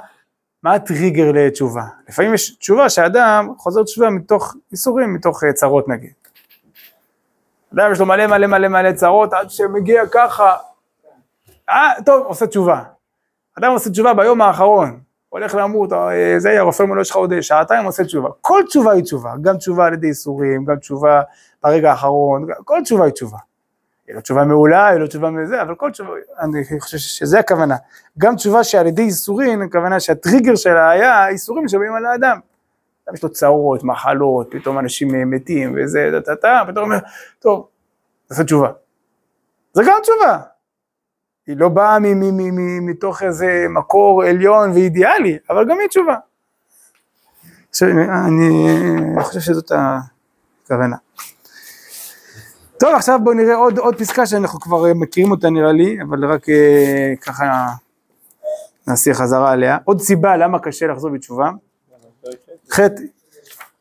[0.63, 1.83] מה הטריגר לתשובה?
[2.09, 6.13] לפעמים יש תשובה שאדם חוזר תשובה מתוך איסורים, מתוך אה, צרות נגיד.
[7.73, 10.55] אדם יש לו מלא מלא מלא מלא צרות, עד שמגיע ככה,
[11.69, 12.83] אה, טוב, עושה תשובה.
[13.59, 14.99] אדם עושה תשובה ביום האחרון,
[15.29, 18.29] הולך למות, אה, זה, הרופא אומר לו, יש לך עוד שעתיים, עושה תשובה.
[18.41, 21.21] כל תשובה היא תשובה, גם תשובה על ידי איסורים, גם תשובה
[21.63, 23.37] ברגע האחרון, כל תשובה היא תשובה.
[24.07, 26.09] היא לא תשובה מעולה, היא לא תשובה מזה, אבל כל תשובה,
[26.39, 27.75] אני חושב שזה הכוונה.
[28.17, 32.39] גם תשובה שעל ידי איסורים, הכוונה שהטריגר שלה היה איסורים שבאים על האדם.
[33.07, 36.97] אדם יש לו צרות, מחלות, פתאום אנשים מתים וזה, טה טה טה, פתאום אומר,
[37.39, 37.67] טוב,
[38.27, 38.71] תעשה תשובה.
[39.73, 40.39] זה גם תשובה.
[41.47, 41.97] היא לא באה
[42.81, 46.15] מתוך איזה מקור עליון ואידיאלי, אבל גם היא תשובה.
[47.69, 47.89] עכשיו,
[48.27, 50.95] אני חושב שזאת הכוונה.
[52.79, 56.49] טוב, עכשיו בואו נראה עוד, עוד פסקה שאנחנו כבר מכירים אותה נראה לי, אבל רק
[56.49, 57.67] אה, ככה
[58.87, 59.77] נעשה חזרה עליה.
[59.83, 61.49] עוד סיבה למה קשה לחזור בתשובה,
[62.73, 62.79] ח'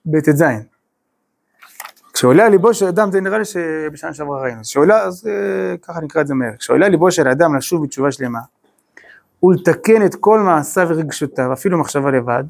[0.07, 0.45] בט"ז.
[2.15, 6.21] כשעולה ליבו של אדם, זה נראה לי שבשנה שעברה ראינו, כשעולה, אז אה, ככה נקרא
[6.21, 8.39] את זה מהר, כשעולה ליבו של אדם לשוב בתשובה שלמה,
[9.43, 12.45] ולתקן את כל מעשיו ורגשותיו, אפילו מחשבה לבד,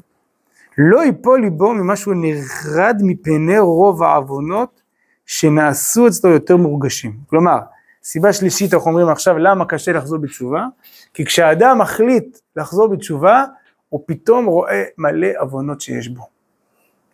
[0.77, 4.81] לא ייפול ליבו ממה שהוא נחרד מפני רוב העוונות
[5.25, 7.17] שנעשו אצלו יותר מורגשים.
[7.29, 7.57] כלומר,
[8.03, 10.65] סיבה שלישית אנחנו אומרים עכשיו למה קשה לחזור בתשובה,
[11.13, 13.43] כי כשאדם מחליט לחזור בתשובה,
[13.89, 16.27] הוא פתאום רואה מלא עוונות שיש בו.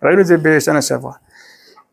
[0.03, 1.13] ראינו את זה בשנה שעברה.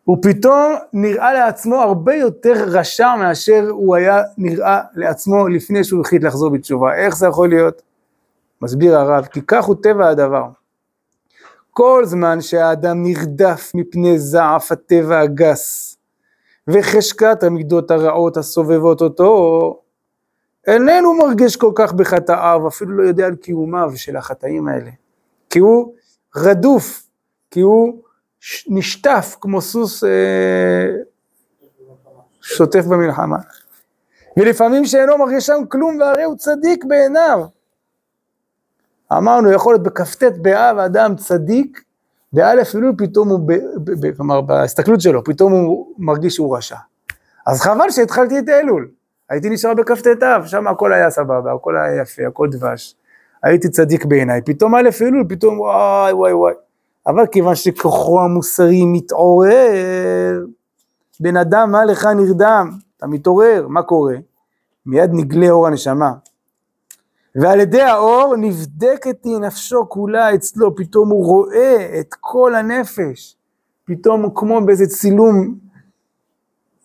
[0.09, 6.22] הוא פתאום נראה לעצמו הרבה יותר רשע מאשר הוא היה נראה לעצמו לפני שהוא החליט
[6.22, 6.94] לחזור בתשובה.
[6.94, 7.82] איך זה יכול להיות?
[8.62, 10.44] מסביר הרב, כי כך הוא טבע הדבר.
[11.70, 15.96] כל זמן שהאדם נרדף מפני זעף הטבע הגס
[16.68, 19.80] וחשקת המידות הרעות הסובבות אותו,
[20.66, 24.90] איננו מרגיש כל כך בחטאיו, אפילו לא יודע על קיומיו של החטאים האלה.
[25.50, 25.94] כי הוא
[26.36, 27.02] רדוף,
[27.50, 28.07] כי הוא
[28.68, 30.09] נשטף כמו סוס אה,
[32.41, 33.36] שוטף במלחמה.
[34.36, 37.45] ולפעמים שאינו מרגיש שם כלום והרי הוא צדיק בעיניו.
[39.12, 41.82] אמרנו, יכול להיות בכ"ט באב אדם צדיק,
[42.32, 43.51] באלף אלול פתאום הוא,
[44.16, 46.76] כלומר בהסתכלות שלו, פתאום הוא מרגיש שהוא רשע.
[47.47, 48.89] אז חבל שהתחלתי את אלול,
[49.30, 52.95] הייתי נשאר בכ"ט אב, שם הכל היה סבבה, הכל היה יפה, הכל דבש.
[53.43, 56.55] הייתי צדיק בעיניי, פתאום א' אלול, פתאום וואי וואי וואי.
[57.09, 60.44] אבל כיוון שכוחו המוסרי מתעורר,
[61.20, 64.14] בן אדם מה לך נרדם, אתה מתעורר, מה קורה?
[64.86, 66.12] מיד נגלה אור הנשמה.
[67.34, 73.36] ועל ידי האור נבדקת היא נפשו כולה אצלו, פתאום הוא רואה את כל הנפש,
[73.84, 75.54] פתאום הוא כמו באיזה צילום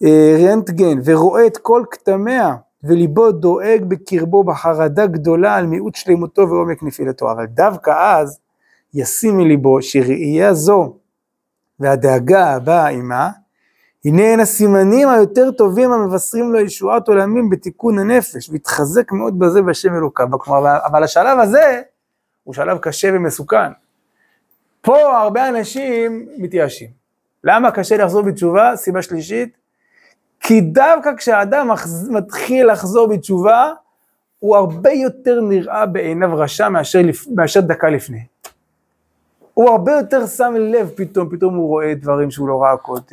[0.03, 6.83] אה, רנטגן, ורואה את כל כתמיה, וליבו דואג בקרבו בחרדה גדולה על מיעוט שלמותו ועומק
[6.83, 7.31] נפילתו.
[7.31, 8.39] אבל דווקא אז
[8.93, 10.97] ישים מליבו שראייה זו
[11.79, 13.29] והדאגה הבאה עימה,
[14.05, 19.95] הנה הן הסימנים היותר טובים המבשרים לו ישועת עולמים בתיקון הנפש, והתחזק מאוד בזה בשם
[19.95, 20.27] אלוקיו.
[20.39, 21.81] כלומר, אבל השלב הזה
[22.43, 23.71] הוא שלב קשה ומסוכן.
[24.81, 26.89] פה הרבה אנשים מתייאשים.
[27.43, 28.75] למה קשה לחזור בתשובה?
[28.75, 29.57] סיבה שלישית,
[30.39, 31.69] כי דווקא כשהאדם
[32.09, 33.71] מתחיל לחזור בתשובה,
[34.39, 36.99] הוא הרבה יותר נראה בעיניו רשע מאשר,
[37.35, 38.32] מאשר דקה לפני.
[39.53, 43.03] הוא הרבה יותר שם לב פתאום, פתאום הוא רואה דברים שהוא לא ראה קודם.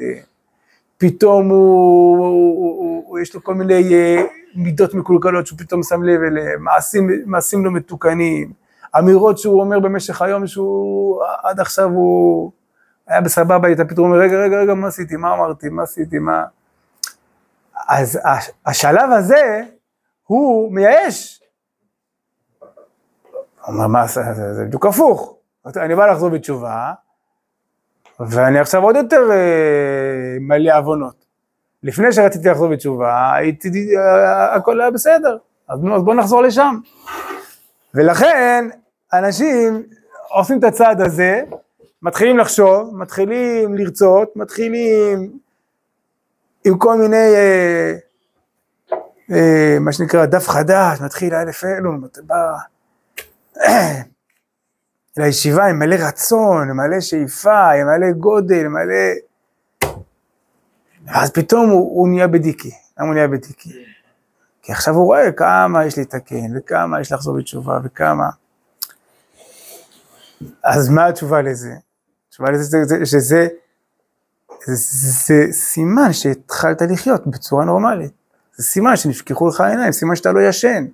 [0.99, 4.23] פתאום הוא, הוא, הוא, הוא יש לו כל מיני אה,
[4.55, 8.53] מידות מקולקלות שהוא פתאום שם לב אליהם, מעשים, מעשים לא מתוקנים,
[8.99, 12.51] אמירות שהוא אומר במשך היום שהוא עד עכשיו הוא
[13.07, 16.19] היה בסבבה איתה, פתאום הוא אומר רגע רגע רגע מה עשיתי, מה אמרתי, מה עשיתי,
[16.19, 16.45] מה...
[17.89, 18.19] אז
[18.67, 19.63] השלב הזה
[20.27, 21.43] הוא מייאש.
[22.61, 24.23] הוא אומר מה זה,
[24.55, 25.35] זה בדיוק הפוך,
[25.67, 26.93] אני בא לחזור בתשובה,
[28.21, 31.25] ואני עכשיו עוד יותר אה, מלא עוונות.
[31.83, 35.37] לפני שרציתי לחזור בתשובה, הייתי, אה, הכל היה בסדר,
[35.69, 36.77] אז בואו נחזור לשם.
[37.95, 38.69] ולכן,
[39.13, 39.83] אנשים
[40.29, 41.43] עושים את הצעד הזה,
[42.03, 45.33] מתחילים לחשוב, מתחילים לרצות, מתחילים
[46.65, 47.95] עם כל מיני, אה,
[49.33, 51.93] אה, מה שנקרא, דף חדש, מתחיל א' אלו,
[52.27, 52.37] בא
[55.17, 58.95] לישיבה עם מלא רצון, עם מלא שאיפה, עם מלא גודל, עם מלא...
[61.09, 62.71] אז פתאום הוא, הוא נהיה בדיקי.
[62.99, 63.71] למה הוא נהיה בדיקי?
[64.63, 68.29] כי עכשיו הוא רואה כמה יש לתקן, וכמה יש לחזור בתשובה, וכמה...
[70.65, 71.73] אז מה התשובה לזה?
[72.29, 73.49] התשובה לזה זה, זה, שזה
[74.65, 78.13] זה, זה סימן שהתחלת לחיות בצורה נורמלית.
[78.57, 80.87] זה סימן שנפקחו לך העיניים, סימן שאתה לא ישן.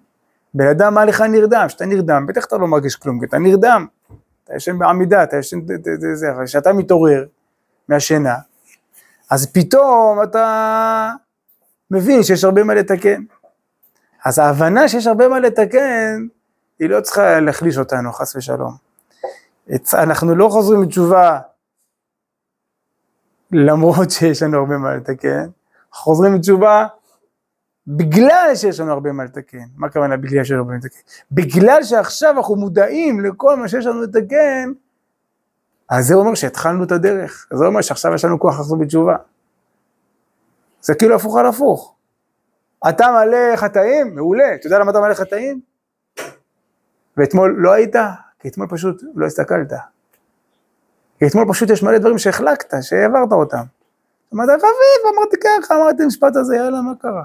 [0.55, 1.65] בן אדם מה לך נרדם?
[1.69, 3.87] כשאתה נרדם, בטח אתה לא מרגיש כלום, כי אתה נרדם.
[4.47, 5.59] אתה ישן בעמידה, אתה ישן,
[6.15, 7.25] זה, אבל כשאתה מתעורר
[7.89, 8.35] מהשינה,
[9.31, 11.13] אז פתאום אתה
[11.91, 13.23] מבין שיש הרבה מה לתקן.
[14.25, 16.27] אז ההבנה שיש הרבה מה לתקן,
[16.79, 18.73] היא לא צריכה להחליש אותנו, חס ושלום.
[19.95, 21.39] אנחנו לא חוזרים בתשובה
[23.53, 25.47] למרות שיש לנו הרבה מה לתקן,
[25.93, 26.87] חוזרים בתשובה
[27.87, 29.65] בגלל שיש לנו הרבה מה לתקן.
[29.77, 30.99] מה הכוונה בגלל שיש לנו הרבה מה לתקן?
[31.33, 34.73] בגלל שעכשיו אנחנו מודעים לכל מה שיש לנו לתקן,
[35.89, 37.47] אז זה אומר שהתחלנו את הדרך.
[37.53, 39.17] זה אומר שעכשיו יש לנו כוח לחזור בתשובה.
[40.81, 41.95] זה כאילו הפוך על הפוך.
[42.89, 44.15] אתה מלא חטאים?
[44.15, 44.55] מעולה.
[44.55, 45.61] אתה יודע למה אתה מלא חטאים?
[47.17, 47.97] ואתמול לא היית?
[48.39, 49.73] כי אתמול פשוט לא הסתכלת.
[51.19, 53.63] כי אתמול פשוט יש מלא דברים שהחלקת, שהעברת אותם.
[54.35, 57.25] אמרת, חביב, אמרתי ככה, אמרתי את המשפט הזה, יאללה, מה קרה?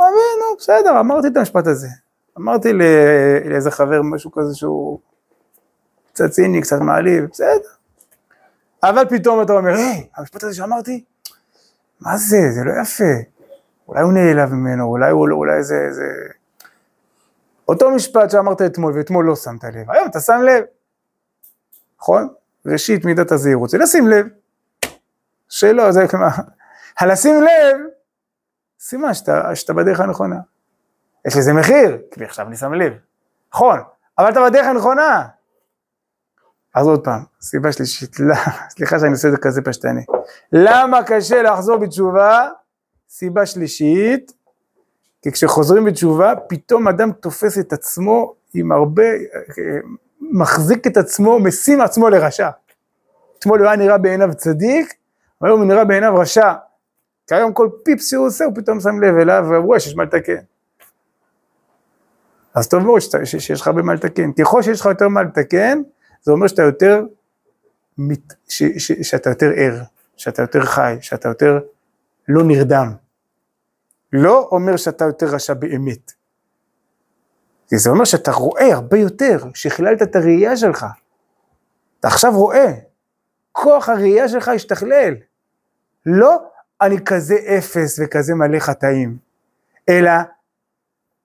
[0.00, 1.88] אמרתי, נו, בסדר, אמרתי את המשפט הזה.
[2.38, 2.72] אמרתי
[3.44, 4.98] לאיזה חבר משהו כזה שהוא
[6.12, 7.68] קצת ציני, קצת מעליב, בסדר.
[8.82, 11.04] אבל פתאום אתה אומר, היי, המשפט הזה שאמרתי,
[12.00, 13.30] מה זה, זה לא יפה.
[13.88, 16.06] אולי הוא נעלב ממנו, אולי הוא, לא, אולי זה, זה...
[17.68, 20.64] אותו משפט שאמרת אתמול, ואתמול לא שמת לב, היום אתה שם לב,
[22.00, 22.28] נכון?
[22.66, 24.26] ראשית מידת הזהירות, זה לשים לב.
[25.48, 26.28] שלא, זה כמה...
[27.00, 27.76] הלשים לב,
[28.80, 30.36] סימן שאתה, שאתה בדרך הנכונה.
[31.26, 32.92] יש לזה מחיר, כי עכשיו אני שם לב.
[33.54, 33.80] נכון,
[34.18, 35.26] אבל אתה בדרך הנכונה.
[36.74, 38.16] אז עוד פעם, סיבה שלישית,
[38.74, 40.04] סליחה שאני עושה את זה כזה פשטני.
[40.52, 42.48] למה קשה לחזור בתשובה?
[43.08, 44.32] סיבה שלישית,
[45.22, 49.02] כי כשחוזרים בתשובה, פתאום אדם תופס את עצמו עם הרבה,
[50.20, 52.50] מחזיק את עצמו, משים עצמו לרשע.
[53.38, 54.94] אתמול הוא היה נראה בעיניו צדיק,
[55.42, 56.52] היום הוא נראה בעיניו רשע.
[57.26, 60.04] כי היום כל פיפס שהוא עושה, הוא פתאום שם לב אליו, והוא רואה שיש מה
[60.04, 60.42] לתקן.
[62.54, 64.32] אז טוב מאוד שיש לך הרבה מה לתקן.
[64.32, 65.82] ככל שיש לך יותר מה לתקן,
[66.22, 67.04] זה אומר שאתה יותר,
[68.48, 69.82] ש, ש, שאתה יותר ער,
[70.16, 71.58] שאתה יותר חי, שאתה יותר
[72.28, 72.92] לא נרדם.
[74.12, 76.12] לא אומר שאתה יותר רשע באמת.
[77.66, 80.86] זה אומר שאתה רואה הרבה יותר, שכללת את הראייה שלך.
[82.00, 82.72] אתה עכשיו רואה,
[83.52, 85.14] כוח הראייה שלך השתכלל.
[86.06, 86.42] לא
[86.82, 89.16] אני כזה אפס וכזה מלא חטאים,
[89.88, 90.10] אלא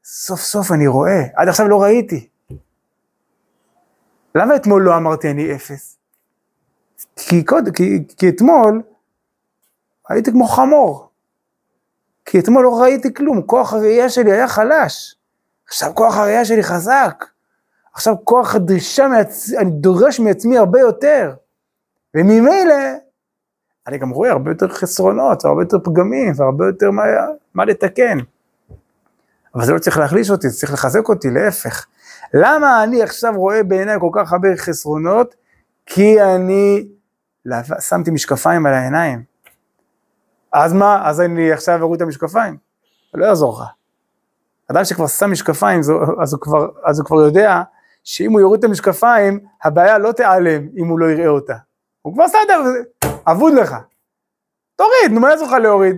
[0.03, 2.29] סוף סוף אני רואה, עד עכשיו לא ראיתי.
[4.35, 5.97] למה אתמול לא אמרתי אני אפס?
[7.15, 8.81] כי, קוד, כי, כי אתמול
[10.09, 11.09] הייתי כמו חמור.
[12.25, 15.15] כי אתמול לא ראיתי כלום, כוח הראייה שלי היה חלש.
[15.67, 17.25] עכשיו כוח הראייה שלי חזק.
[17.93, 19.53] עכשיו כוח הדרישה, מעצ...
[19.53, 21.33] אני דורש מעצמי הרבה יותר.
[22.15, 22.75] וממילא,
[23.87, 27.03] אני גם רואה הרבה יותר חסרונות, הרבה יותר פגמים, והרבה יותר מה,
[27.53, 28.17] מה לתקן.
[29.55, 31.85] אבל זה לא צריך להחליש אותי, זה צריך לחזק אותי, להפך.
[32.33, 35.35] למה אני עכשיו רואה בעיניי כל כך הרבה חסרונות?
[35.85, 36.87] כי אני
[37.79, 39.23] שמתי משקפיים על העיניים.
[40.53, 42.57] אז מה, אז אני עכשיו אראו את המשקפיים?
[43.13, 43.67] לא יעזור לך.
[44.71, 45.79] אדם שכבר שם משקפיים,
[46.21, 47.61] אז הוא כבר, אז הוא כבר יודע
[48.03, 51.55] שאם הוא יוריד את המשקפיים, הבעיה לא תיעלם אם הוא לא יראה אותה.
[52.01, 53.75] הוא כבר בסדר, זה- אבוד לך.
[54.75, 55.95] תוריד, נו מה יעזור לך להוריד?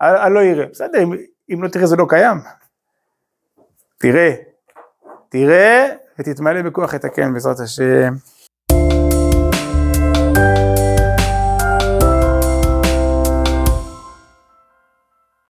[0.00, 0.66] אני לא יראה.
[0.66, 1.12] בסדר, אם,
[1.54, 2.38] אם לא תראה זה לא קיים.
[3.98, 4.34] תראה,
[5.28, 8.14] תראה ותתמלא בכוח לתקן בעזרת השם.